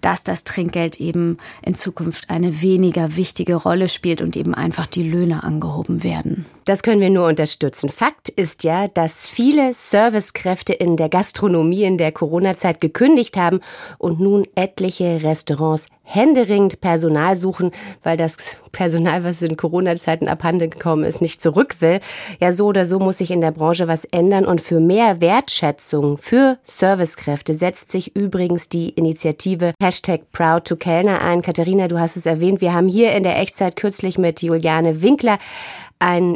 dass 0.00 0.22
das 0.22 0.44
Trinkgeld 0.44 1.00
eben 1.00 1.38
in 1.62 1.74
Zukunft 1.74 2.30
eine 2.30 2.62
weniger 2.62 3.16
wichtige 3.16 3.56
Rolle 3.56 3.88
spielt 3.88 4.22
und 4.22 4.36
eben 4.36 4.54
einfach 4.54 4.86
die 4.86 5.02
Löhne 5.02 5.42
angehoben 5.42 6.04
werden. 6.04 6.46
Das 6.64 6.82
können 6.82 7.02
wir 7.02 7.10
nur 7.10 7.26
unterstützen. 7.26 7.90
Fakt 7.90 8.30
ist 8.30 8.64
ja, 8.64 8.88
dass 8.88 9.28
viele 9.28 9.74
Servicekräfte 9.74 10.72
in 10.72 10.96
der 10.96 11.10
Gastronomie 11.10 11.82
in 11.82 11.98
der 11.98 12.10
Corona-Zeit 12.10 12.80
gekündigt 12.80 13.36
haben 13.36 13.60
und 13.98 14.18
nun 14.18 14.46
etliche 14.54 15.22
Restaurants 15.22 15.86
händeringend 16.06 16.80
Personal 16.80 17.34
suchen, 17.34 17.70
weil 18.02 18.16
das 18.16 18.36
Personal, 18.72 19.24
was 19.24 19.40
in 19.40 19.56
Corona-Zeiten 19.56 20.28
abhanden 20.28 20.70
gekommen 20.70 21.04
ist, 21.04 21.22
nicht 21.22 21.40
zurück 21.40 21.76
will. 21.80 22.00
Ja, 22.40 22.52
so 22.52 22.66
oder 22.66 22.86
so 22.86 22.98
muss 22.98 23.18
sich 23.18 23.30
in 23.30 23.40
der 23.40 23.52
Branche 23.52 23.88
was 23.88 24.04
ändern 24.06 24.44
und 24.44 24.60
für 24.60 24.80
mehr 24.80 25.20
Wertschätzung 25.20 26.18
für 26.18 26.58
Servicekräfte 26.64 27.54
setzt 27.54 27.90
sich 27.90 28.14
übrigens 28.14 28.68
die 28.68 28.90
Initiative 28.90 29.72
Hashtag 29.82 30.30
Proud 30.32 30.66
to 30.66 30.76
Kellner 30.76 31.22
ein. 31.22 31.42
Katharina, 31.42 31.88
du 31.88 31.98
hast 31.98 32.16
es 32.16 32.26
erwähnt, 32.26 32.60
wir 32.60 32.74
haben 32.74 32.88
hier 32.88 33.12
in 33.12 33.22
der 33.22 33.38
Echtzeit 33.38 33.76
kürzlich 33.76 34.18
mit 34.18 34.42
Juliane 34.42 35.02
Winkler 35.02 35.38
ein 35.98 36.34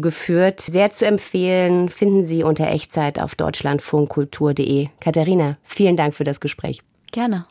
geführt. 0.00 0.60
Sehr 0.60 0.90
zu 0.90 1.06
empfehlen, 1.06 1.88
finden 1.88 2.24
Sie 2.24 2.42
unter 2.42 2.68
Echtzeit 2.68 3.18
auf 3.18 3.34
deutschlandfunkkultur.de. 3.34 4.88
Katharina, 5.00 5.58
vielen 5.62 5.96
Dank 5.96 6.14
für 6.14 6.24
das 6.24 6.40
Gespräch. 6.40 6.82
Gerne. 7.12 7.46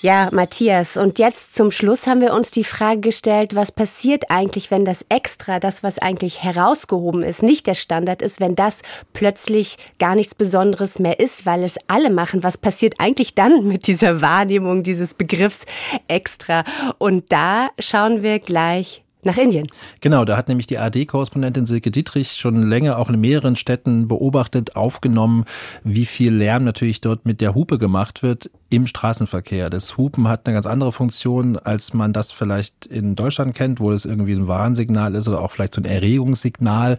Ja, 0.00 0.28
Matthias, 0.30 0.96
und 0.96 1.18
jetzt 1.18 1.56
zum 1.56 1.72
Schluss 1.72 2.06
haben 2.06 2.20
wir 2.20 2.32
uns 2.32 2.52
die 2.52 2.62
Frage 2.62 3.00
gestellt, 3.00 3.56
was 3.56 3.72
passiert 3.72 4.30
eigentlich, 4.30 4.70
wenn 4.70 4.84
das 4.84 5.04
Extra, 5.08 5.58
das, 5.58 5.82
was 5.82 5.98
eigentlich 5.98 6.44
herausgehoben 6.44 7.24
ist, 7.24 7.42
nicht 7.42 7.66
der 7.66 7.74
Standard 7.74 8.22
ist, 8.22 8.38
wenn 8.38 8.54
das 8.54 8.82
plötzlich 9.12 9.76
gar 9.98 10.14
nichts 10.14 10.36
Besonderes 10.36 11.00
mehr 11.00 11.18
ist, 11.18 11.46
weil 11.46 11.64
es 11.64 11.78
alle 11.88 12.10
machen. 12.10 12.44
Was 12.44 12.58
passiert 12.58 12.94
eigentlich 12.98 13.34
dann 13.34 13.66
mit 13.66 13.88
dieser 13.88 14.22
Wahrnehmung 14.22 14.84
dieses 14.84 15.14
Begriffs 15.14 15.66
Extra? 16.06 16.62
Und 16.98 17.32
da 17.32 17.68
schauen 17.80 18.22
wir 18.22 18.38
gleich 18.38 19.02
nach 19.24 19.36
Indien. 19.36 19.66
Genau, 20.00 20.24
da 20.24 20.36
hat 20.36 20.48
nämlich 20.48 20.66
die 20.66 20.78
AD-Korrespondentin 20.78 21.66
Silke 21.66 21.90
Dietrich 21.90 22.32
schon 22.32 22.62
länger 22.68 22.98
auch 22.98 23.10
in 23.10 23.20
mehreren 23.20 23.56
Städten 23.56 24.08
beobachtet, 24.08 24.76
aufgenommen, 24.76 25.44
wie 25.82 26.06
viel 26.06 26.32
Lärm 26.32 26.64
natürlich 26.64 27.00
dort 27.00 27.26
mit 27.26 27.40
der 27.40 27.54
Hupe 27.54 27.78
gemacht 27.78 28.22
wird 28.22 28.50
im 28.70 28.86
Straßenverkehr. 28.86 29.70
Das 29.70 29.96
Hupen 29.96 30.28
hat 30.28 30.46
eine 30.46 30.54
ganz 30.54 30.66
andere 30.66 30.92
Funktion, 30.92 31.56
als 31.56 31.94
man 31.94 32.12
das 32.12 32.32
vielleicht 32.32 32.86
in 32.86 33.16
Deutschland 33.16 33.54
kennt, 33.54 33.80
wo 33.80 33.90
das 33.90 34.04
irgendwie 34.04 34.34
ein 34.34 34.46
Warnsignal 34.46 35.14
ist 35.14 35.26
oder 35.26 35.40
auch 35.40 35.50
vielleicht 35.50 35.74
so 35.74 35.80
ein 35.80 35.86
Erregungssignal. 35.86 36.98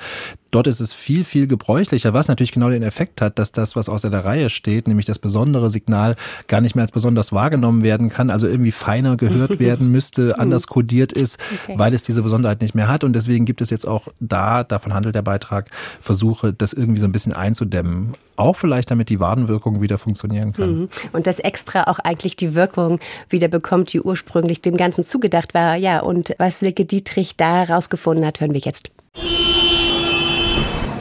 Dort 0.51 0.67
ist 0.67 0.79
es 0.79 0.93
viel, 0.93 1.23
viel 1.23 1.47
gebräuchlicher, 1.47 2.13
was 2.13 2.27
natürlich 2.27 2.51
genau 2.51 2.69
den 2.69 2.81
Effekt 2.81 3.21
hat, 3.21 3.37
dass 3.37 3.51
das, 3.51 3.75
was 3.75 3.87
außer 3.87 4.09
der 4.09 4.25
Reihe 4.25 4.49
steht, 4.49 4.87
nämlich 4.87 5.05
das 5.05 5.19
besondere 5.19 5.69
Signal, 5.69 6.15
gar 6.47 6.59
nicht 6.61 6.75
mehr 6.75 6.83
als 6.83 6.91
besonders 6.91 7.31
wahrgenommen 7.31 7.83
werden 7.83 8.09
kann, 8.09 8.29
also 8.29 8.47
irgendwie 8.47 8.71
feiner 8.71 9.15
gehört 9.15 9.59
werden 9.59 9.91
müsste, 9.91 10.39
anders 10.39 10.67
kodiert 10.67 11.13
ist, 11.13 11.39
okay. 11.63 11.77
weil 11.77 11.93
es 11.93 12.01
diese 12.01 12.23
Besonderheit 12.23 12.61
nicht 12.61 12.73
mehr 12.73 12.87
hat. 12.87 13.03
Und 13.03 13.13
deswegen 13.13 13.45
gibt 13.45 13.61
es 13.61 13.69
jetzt 13.69 13.85
auch 13.85 14.07
da, 14.19 14.63
davon 14.63 14.93
handelt 14.93 15.15
der 15.15 15.21
Beitrag, 15.21 15.69
Versuche, 16.01 16.51
das 16.53 16.73
irgendwie 16.73 16.99
so 16.99 17.05
ein 17.05 17.11
bisschen 17.11 17.33
einzudämmen. 17.33 18.15
Auch 18.35 18.55
vielleicht, 18.55 18.89
damit 18.89 19.09
die 19.09 19.19
Warnwirkung 19.19 19.81
wieder 19.81 19.97
funktionieren 19.97 20.53
kann. 20.53 20.79
Mhm. 20.79 20.89
Und 21.11 21.27
das 21.27 21.39
extra 21.39 21.83
auch 21.83 21.99
eigentlich 21.99 22.35
die 22.35 22.55
Wirkung 22.55 22.99
wieder 23.29 23.49
bekommt, 23.49 23.93
die 23.93 24.01
ursprünglich 24.01 24.61
dem 24.61 24.77
Ganzen 24.77 25.03
zugedacht 25.03 25.53
war. 25.53 25.75
Ja, 25.75 25.99
und 25.99 26.33
was 26.37 26.59
Silke 26.59 26.85
Dietrich 26.85 27.35
da 27.35 27.65
herausgefunden 27.65 28.25
hat, 28.25 28.39
hören 28.39 28.53
wir 28.53 28.61
jetzt. 28.61 28.91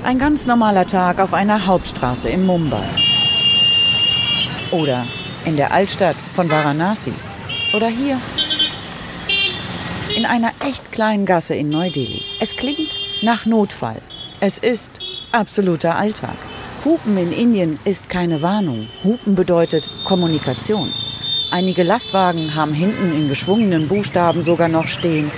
Ein 0.05 0.19
ganz 0.19 0.47
normaler 0.47 0.87
Tag 0.87 1.19
auf 1.19 1.35
einer 1.35 1.67
Hauptstraße 1.67 2.29
in 2.29 2.47
Mumbai. 2.47 2.85
Oder 4.71 5.07
in 5.45 5.57
der 5.57 5.73
Altstadt 5.73 6.17
von 6.33 6.49
Varanasi. 6.49 7.13
Oder 7.75 7.89
hier. 7.89 8.21
In 10.17 10.25
einer 10.25 10.53
echt 10.61 10.93
kleinen 10.93 11.27
Gasse 11.27 11.55
in 11.55 11.69
Neu-Delhi. 11.69 12.23
Es 12.41 12.57
klingt 12.57 12.99
nach 13.23 13.45
Notfall. 13.45 14.01
Es 14.41 14.57
ist 14.59 14.93
absoluter 15.33 15.97
Alltag. 15.97 16.37
Hupen 16.85 17.19
in 17.19 17.33
Indien 17.33 17.79
ist 17.85 18.09
keine 18.09 18.41
Warnung. 18.41 18.89
Hupen 19.05 19.35
bedeutet 19.35 19.89
Kommunikation. 20.05 20.93
Einige 21.51 21.83
Lastwagen 21.83 22.55
haben 22.55 22.73
hinten 22.73 23.13
in 23.13 23.29
geschwungenen 23.29 23.89
Buchstaben 23.89 24.45
sogar 24.45 24.69
noch 24.69 24.87
stehen. 24.87 25.31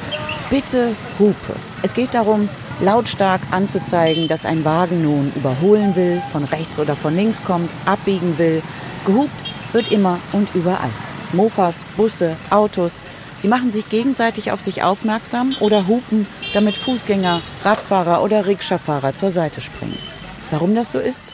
Bitte 0.51 0.95
Hupe. 1.19 1.57
Es 1.83 1.95
geht 1.95 2.15
darum, 2.15 2.49
lautstark 2.81 3.41
anzuzeigen, 3.51 4.29
dass 4.29 4.45
ein 4.45 4.65
Wagen 4.65 5.03
nun 5.03 5.33
überholen 5.37 5.97
will, 5.97 6.23
von 6.33 6.45
rechts 6.45 6.81
oder 6.81 6.97
von 6.97 7.15
links 7.15 7.43
kommt, 7.43 7.71
abbiegen 7.85 8.39
will. 8.39 8.63
Gehupt 9.05 9.31
wird 9.73 9.93
immer 9.93 10.19
und 10.33 10.55
überall. 10.55 10.91
Mofas, 11.33 11.85
Busse, 11.97 12.37
Autos, 12.51 13.03
sie 13.39 13.49
machen 13.49 13.71
sich 13.71 13.89
gegenseitig 13.89 14.51
auf 14.51 14.61
sich 14.61 14.83
aufmerksam 14.83 15.55
oder 15.61 15.87
hupen, 15.87 16.27
damit 16.55 16.77
Fußgänger, 16.77 17.41
Radfahrer 17.65 18.23
oder 18.23 18.47
Rikscha-Fahrer 18.47 19.15
zur 19.15 19.31
Seite 19.31 19.61
springen. 19.61 19.99
Warum 20.51 20.75
das 20.75 20.91
so 20.91 20.99
ist? 20.99 21.27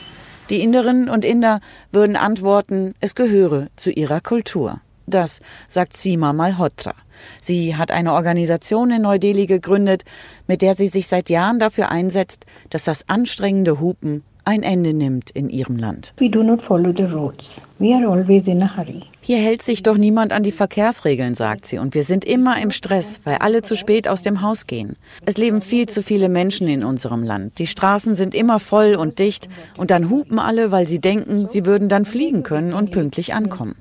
Die 0.50 0.62
Inderinnen 0.62 1.08
und 1.08 1.24
Inder 1.24 1.60
würden 1.90 2.16
antworten, 2.16 2.94
es 3.00 3.14
gehöre 3.14 3.68
zu 3.76 3.90
ihrer 3.90 4.20
Kultur. 4.20 4.80
Das 5.06 5.40
sagt 5.68 5.96
Sima 5.96 6.32
Malhotra. 6.32 6.94
Sie 7.40 7.76
hat 7.76 7.90
eine 7.90 8.12
Organisation 8.12 8.90
in 8.90 9.02
Neu-Delhi 9.02 9.46
gegründet, 9.46 10.04
mit 10.46 10.62
der 10.62 10.74
sie 10.74 10.88
sich 10.88 11.06
seit 11.06 11.30
Jahren 11.30 11.58
dafür 11.58 11.90
einsetzt, 11.90 12.44
dass 12.70 12.84
das 12.84 13.08
anstrengende 13.08 13.80
Hupen 13.80 14.24
ein 14.46 14.62
Ende 14.62 14.94
nimmt 14.94 15.30
in 15.30 15.50
ihrem 15.50 15.76
Land. 15.76 16.14
We 16.18 16.30
do 16.30 16.42
not 16.42 16.62
follow 16.62 16.92
the 16.96 17.04
roads. 17.04 17.60
We 17.78 17.94
are 17.94 18.06
always 18.06 18.46
in 18.46 18.62
a 18.62 18.76
hurry. 18.76 19.02
Hier 19.20 19.38
hält 19.38 19.60
sich 19.60 19.82
doch 19.82 19.98
niemand 19.98 20.32
an 20.32 20.44
die 20.44 20.52
Verkehrsregeln, 20.52 21.34
sagt 21.34 21.66
sie, 21.66 21.78
und 21.78 21.94
wir 21.96 22.04
sind 22.04 22.24
immer 22.24 22.62
im 22.62 22.70
Stress, 22.70 23.20
weil 23.24 23.38
alle 23.40 23.60
zu 23.60 23.74
spät 23.74 24.06
aus 24.06 24.22
dem 24.22 24.40
Haus 24.40 24.68
gehen. 24.68 24.94
Es 25.24 25.36
leben 25.36 25.60
viel 25.60 25.86
zu 25.86 26.04
viele 26.04 26.28
Menschen 26.28 26.68
in 26.68 26.84
unserem 26.84 27.24
Land. 27.24 27.58
Die 27.58 27.66
Straßen 27.66 28.14
sind 28.14 28.36
immer 28.36 28.60
voll 28.60 28.94
und 28.94 29.18
dicht 29.18 29.48
und 29.76 29.90
dann 29.90 30.10
hupen 30.10 30.38
alle, 30.38 30.70
weil 30.70 30.86
sie 30.86 31.00
denken, 31.00 31.46
sie 31.46 31.66
würden 31.66 31.88
dann 31.88 32.04
fliegen 32.04 32.44
können 32.44 32.72
und 32.72 32.92
pünktlich 32.92 33.34
ankommen. 33.34 33.74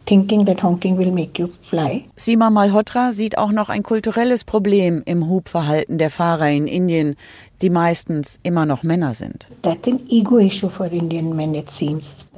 Sima 2.15 2.49
Malhotra 2.49 3.12
sieht 3.12 3.38
auch 3.38 3.51
noch 3.51 3.69
ein 3.69 3.84
kulturelles 3.84 4.45
Problem 4.45 5.04
im 5.06 5.30
Hubverhalten 5.30 5.99
der 5.99 6.10
Fahrer 6.10 6.49
in 6.49 6.65
Indien, 6.65 7.17
die 7.62 7.70
meistens 7.70 8.39
immer 8.44 8.65
noch 8.65 8.84
Männer 8.84 9.13
sind. 9.13 9.48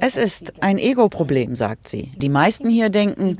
Es 0.00 0.16
ist 0.16 0.52
ein 0.60 0.78
Ego-Problem, 0.78 1.56
sagt 1.56 1.88
sie. 1.88 2.12
Die 2.16 2.28
meisten 2.28 2.68
hier 2.68 2.90
denken, 2.90 3.38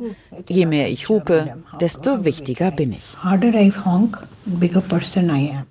je 0.49 0.67
mehr 0.67 0.91
ich 0.91 1.09
hupe, 1.09 1.55
desto 1.81 2.25
wichtiger 2.25 2.71
bin 2.71 2.93
ich. 2.93 3.17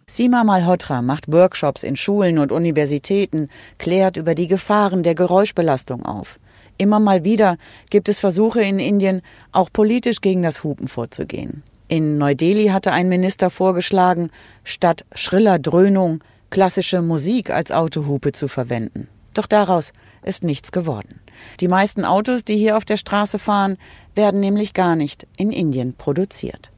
Sima 0.07 0.43
Malhotra 0.43 1.01
macht 1.01 1.31
Workshops 1.31 1.83
in 1.83 1.95
Schulen 1.95 2.37
und 2.39 2.51
Universitäten, 2.51 3.49
klärt 3.77 4.17
über 4.17 4.35
die 4.35 4.47
Gefahren 4.47 5.03
der 5.03 5.15
Geräuschbelastung 5.15 6.05
auf. 6.05 6.39
Immer 6.77 6.99
mal 6.99 7.25
wieder 7.25 7.57
gibt 7.89 8.07
es 8.07 8.19
Versuche 8.19 8.61
in 8.61 8.79
Indien, 8.79 9.21
auch 9.51 9.69
politisch 9.73 10.21
gegen 10.21 10.43
das 10.43 10.63
Hupen 10.63 10.87
vorzugehen. 10.87 11.63
In 11.87 12.17
Neu-Delhi 12.17 12.67
hatte 12.67 12.91
ein 12.91 13.07
Minister 13.07 13.49
vorgeschlagen, 13.49 14.29
statt 14.63 15.05
schriller 15.13 15.57
Dröhnung 15.57 16.23
klassische 16.49 17.01
Musik 17.01 17.49
als 17.49 17.71
Autohupe 17.71 18.33
zu 18.33 18.47
verwenden. 18.47 19.07
Doch 19.33 19.45
daraus 19.45 19.93
ist 20.23 20.43
nichts 20.43 20.71
geworden. 20.71 21.21
Die 21.59 21.67
meisten 21.67 22.03
Autos, 22.03 22.43
die 22.43 22.57
hier 22.57 22.75
auf 22.75 22.85
der 22.85 22.97
Straße 22.97 23.39
fahren, 23.39 23.77
werden 24.15 24.39
nämlich 24.39 24.73
gar 24.73 24.95
nicht 24.95 25.27
in 25.37 25.51
Indien 25.51 25.93
produziert. 25.93 26.71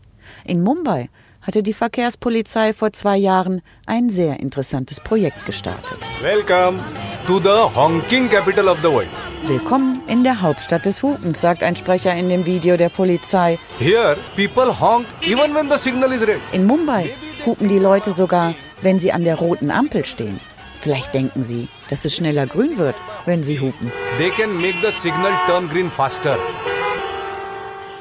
In 0.46 0.62
Mumbai 0.62 1.10
hatte 1.42 1.64
die 1.64 1.74
Verkehrspolizei 1.74 2.74
vor 2.74 2.94
zwei 2.94 3.18
Jahren 3.18 3.62
ein 3.86 4.10
sehr 4.10 4.40
interessantes 4.40 5.00
Projekt 5.00 5.46
gestartet. 5.46 5.98
Welcome 6.22 6.80
to 7.28 7.40
the 7.40 7.74
honking 7.76 8.30
capital 8.30 8.68
of 8.68 8.78
the 8.82 8.90
world. 8.90 9.08
Willkommen 9.44 10.02
in 10.08 10.24
der 10.24 10.42
Hauptstadt 10.42 10.86
des 10.86 11.02
Hupens, 11.02 11.40
sagt 11.40 11.64
ein 11.64 11.76
Sprecher 11.76 12.14
in 12.14 12.30
dem 12.30 12.46
Video 12.46 12.76
der 12.76 12.90
Polizei. 12.90 13.58
Here, 13.80 14.18
people 14.36 14.80
honk 14.80 15.06
even 15.22 15.56
when 15.56 15.70
the 15.70 15.78
signal 15.78 16.12
is 16.12 16.22
red. 16.22 16.42
In 16.52 16.66
Mumbai 16.66 17.10
hupen 17.46 17.70
die 17.70 17.80
Leute 17.80 18.12
sogar, 18.12 18.54
wenn 18.82 19.00
sie 19.00 19.14
an 19.14 19.24
der 19.24 19.36
roten 19.36 19.72
Ampel 19.72 20.04
stehen. 20.04 20.40
Vielleicht 20.82 21.14
denken 21.14 21.44
sie, 21.44 21.68
dass 21.90 22.06
es 22.06 22.16
schneller 22.16 22.48
grün 22.48 22.78
wird, 22.78 22.96
wenn 23.26 23.44
sie 23.44 23.60
hupen. 23.60 23.92
They 24.18 24.30
can 24.30 24.56
make 24.56 24.76
the 24.82 24.92
signal 24.92 25.32
turn 25.48 25.70
green 25.70 25.90
faster. 25.90 26.38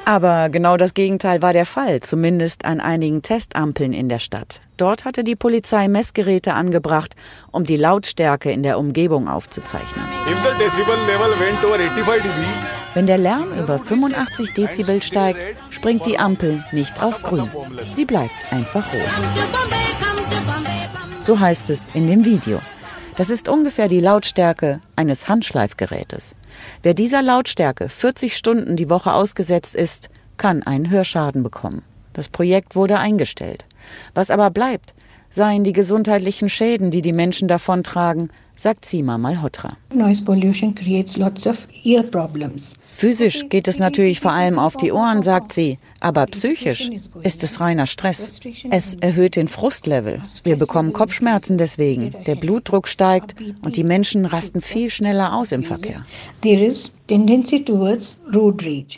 Aber 0.09 0.49
genau 0.49 0.79
das 0.79 0.95
Gegenteil 0.95 1.43
war 1.43 1.53
der 1.53 1.67
Fall, 1.67 2.01
zumindest 2.01 2.65
an 2.65 2.81
einigen 2.81 3.21
Testampeln 3.21 3.93
in 3.93 4.09
der 4.09 4.21
Stadt. 4.21 4.63
Dort 4.79 5.05
hatte 5.05 5.23
die 5.23 5.37
Polizei 5.37 5.87
Messgeräte 5.87 6.55
angebracht, 6.55 7.15
um 7.53 7.65
die 7.65 7.77
Lautstärke 7.77 8.51
in 8.51 8.63
der 8.63 8.79
Umgebung 8.79 9.29
aufzuzeichnen. 9.29 10.07
If 10.27 10.39
the 10.43 10.65
decibel 10.65 10.95
level 11.07 11.39
went 11.39 11.63
over 11.63 11.77
85 11.77 12.23
dB, 12.23 12.47
Wenn 12.95 13.07
der 13.07 13.19
Lärm 13.19 13.53
über 13.53 13.79
85 13.79 14.55
Dezibel 14.55 15.03
steigt, 15.03 15.59
springt 15.69 16.07
die 16.07 16.19
Ampel 16.19 16.65
nicht 16.73 17.03
auf 17.03 17.23
grün. 17.23 17.51
Sie 17.93 18.07
bleibt 18.07 18.33
einfach 18.51 18.87
rot. 18.91 19.11
So 21.21 21.39
heißt 21.39 21.69
es 21.69 21.87
in 21.93 22.07
dem 22.07 22.25
Video. 22.25 22.61
Das 23.17 23.29
ist 23.29 23.51
ungefähr 23.51 23.89
die 23.89 24.01
Lautstärke 24.01 24.81
eines 24.97 25.29
Handschleifgerätes. 25.29 26.35
Wer 26.83 26.95
dieser 26.95 27.23
Lautstärke 27.23 27.89
40 27.89 28.37
Stunden 28.37 28.77
die 28.77 28.91
Woche 28.91 29.13
ausgesetzt 29.13 29.75
ist, 29.75 30.09
kann 30.37 30.63
einen 30.63 30.91
Hörschaden 30.91 31.43
bekommen. 31.43 31.83
Das 32.13 32.29
Projekt 32.29 32.77
wurde 32.77 32.99
eingestellt. 32.99 33.67
Was 34.15 34.31
aber 34.31 34.51
bleibt, 34.51 34.95
seien 35.31 35.65
die 35.65 35.73
gesundheitlichen 35.73 36.49
Schäden, 36.49 36.91
die 36.91 37.03
die 37.03 37.13
Menschen 37.13 37.49
davontragen, 37.49 38.31
sagt 38.55 38.85
Sima 38.85 39.19
Malhotra. 39.19 39.77
Noise 39.95 40.25
pollution 40.25 40.75
creates 40.75 41.17
lots 41.17 41.47
of 41.47 41.67
ear 41.85 42.03
problems. 42.03 42.73
Physisch 42.99 43.49
geht 43.49 43.69
es 43.69 43.79
natürlich 43.79 44.19
vor 44.19 44.33
allem 44.33 44.59
auf 44.59 44.77
die 44.77 44.91
Ohren, 44.91 45.23
sagt 45.23 45.53
sie, 45.53 45.79
aber 46.01 46.27
psychisch 46.27 46.91
ist 47.23 47.45
es 47.45 47.61
reiner 47.61 47.87
Stress. 47.87 48.41
Es 48.71 48.97
erhöht 48.97 49.37
den 49.37 49.47
Frustlevel. 49.47 50.21
Wir 50.43 50.57
bekommen 50.57 50.93
Kopfschmerzen 50.93 51.59
deswegen, 51.59 52.11
der 52.27 52.35
Blutdruck 52.35 52.89
steigt 52.89 53.37
und 53.63 53.77
die 53.77 53.85
Menschen 53.85 54.27
rasten 54.27 54.61
viel 54.63 54.91
schneller 54.91 55.33
aus 55.33 55.53
im 55.53 55.63
Verkehr. 55.63 56.05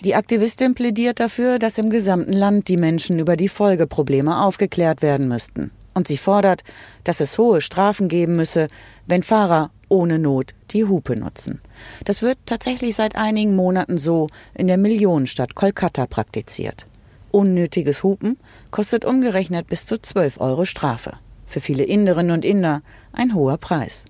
Die 0.05 0.15
Aktivistin 0.15 0.75
plädiert 0.75 1.21
dafür, 1.21 1.59
dass 1.59 1.77
im 1.77 1.91
gesamten 1.91 2.33
Land 2.33 2.69
die 2.69 2.79
Menschen 2.79 3.19
über 3.19 3.37
die 3.37 3.49
Folgeprobleme 3.49 4.41
aufgeklärt 4.41 5.03
werden 5.03 5.29
müssten. 5.29 5.73
Und 5.93 6.09
sie 6.09 6.17
fordert, 6.17 6.63
dass 7.05 7.21
es 7.21 7.37
hohe 7.37 7.61
Strafen 7.61 8.09
geben 8.09 8.35
müsse, 8.37 8.69
wenn 9.07 9.23
Fahrer 9.23 9.71
ohne 9.90 10.18
Not 10.18 10.55
die 10.70 10.87
Hupe 10.87 11.16
nutzen. 11.16 11.61
Das 12.05 12.22
wird 12.22 12.38
tatsächlich 12.46 12.96
seit 12.96 13.16
einigen 13.16 13.55
Monaten 13.55 13.98
so 13.98 14.29
in 14.55 14.68
der 14.68 14.79
Millionenstadt 14.79 15.55
Kolkata 15.55 16.07
praktiziert. 16.07 16.87
Unnötiges 17.31 18.03
Hupen 18.03 18.38
kostet 18.70 19.05
umgerechnet 19.05 19.66
bis 19.66 19.85
zu 19.85 20.00
12 20.00 20.40
Euro 20.40 20.64
Strafe. 20.64 21.12
Für 21.46 21.61
viele 21.61 21.85
Inderinnen 21.85 22.33
und 22.33 22.44
Inder 22.44 22.83
ein 23.12 23.35
hoher 23.35 23.59
Preis. 23.59 24.05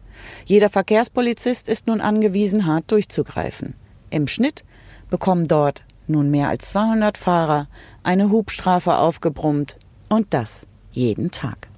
Jeder 0.44 0.68
Verkehrspolizist 0.68 1.68
ist 1.68 1.86
nun 1.86 2.00
angewiesen, 2.00 2.66
hart 2.66 2.90
durchzugreifen. 2.92 3.74
Im 4.10 4.28
Schnitt 4.28 4.64
bekommen 5.08 5.48
dort 5.48 5.82
nun 6.06 6.30
mehr 6.30 6.48
als 6.48 6.70
200 6.70 7.16
Fahrer 7.16 7.68
eine 8.02 8.30
Hubstrafe 8.30 8.96
aufgebrummt 8.96 9.76
und 10.08 10.26
das 10.30 10.66
jeden 10.92 11.30
Tag. 11.30 11.69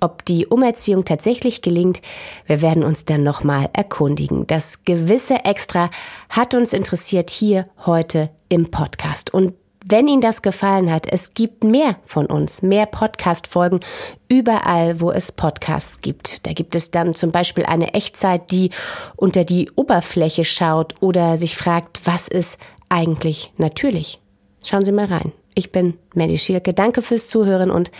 Ob 0.00 0.24
die 0.24 0.46
Umerziehung 0.46 1.04
tatsächlich 1.04 1.62
gelingt, 1.62 2.00
wir 2.46 2.62
werden 2.62 2.84
uns 2.84 3.04
dann 3.04 3.22
nochmal 3.22 3.68
erkundigen. 3.72 4.46
Das 4.46 4.84
gewisse 4.84 5.44
Extra 5.44 5.90
hat 6.28 6.54
uns 6.54 6.72
interessiert 6.72 7.30
hier 7.30 7.68
heute 7.84 8.30
im 8.48 8.70
Podcast. 8.70 9.32
Und 9.34 9.54
wenn 9.90 10.06
Ihnen 10.08 10.20
das 10.20 10.42
gefallen 10.42 10.92
hat, 10.92 11.06
es 11.10 11.34
gibt 11.34 11.64
mehr 11.64 11.96
von 12.04 12.26
uns, 12.26 12.62
mehr 12.62 12.86
Podcast-Folgen 12.86 13.80
überall, 14.28 15.00
wo 15.00 15.10
es 15.10 15.32
Podcasts 15.32 16.00
gibt. 16.00 16.46
Da 16.46 16.52
gibt 16.52 16.76
es 16.76 16.90
dann 16.90 17.14
zum 17.14 17.30
Beispiel 17.30 17.64
eine 17.64 17.94
Echtzeit, 17.94 18.50
die 18.50 18.70
unter 19.16 19.44
die 19.44 19.70
Oberfläche 19.76 20.44
schaut 20.44 20.94
oder 21.00 21.38
sich 21.38 21.56
fragt, 21.56 22.00
was 22.04 22.28
ist 22.28 22.58
eigentlich 22.88 23.52
natürlich? 23.56 24.20
Schauen 24.62 24.84
Sie 24.84 24.92
mal 24.92 25.06
rein. 25.06 25.32
Ich 25.54 25.72
bin 25.72 25.94
Mandy 26.14 26.38
Schielke. 26.38 26.74
Danke 26.74 27.00
fürs 27.00 27.28
Zuhören 27.28 27.70
und 27.70 27.90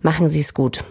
machen 0.00 0.28
Sie 0.28 0.40
es 0.40 0.54
gut. 0.54 0.84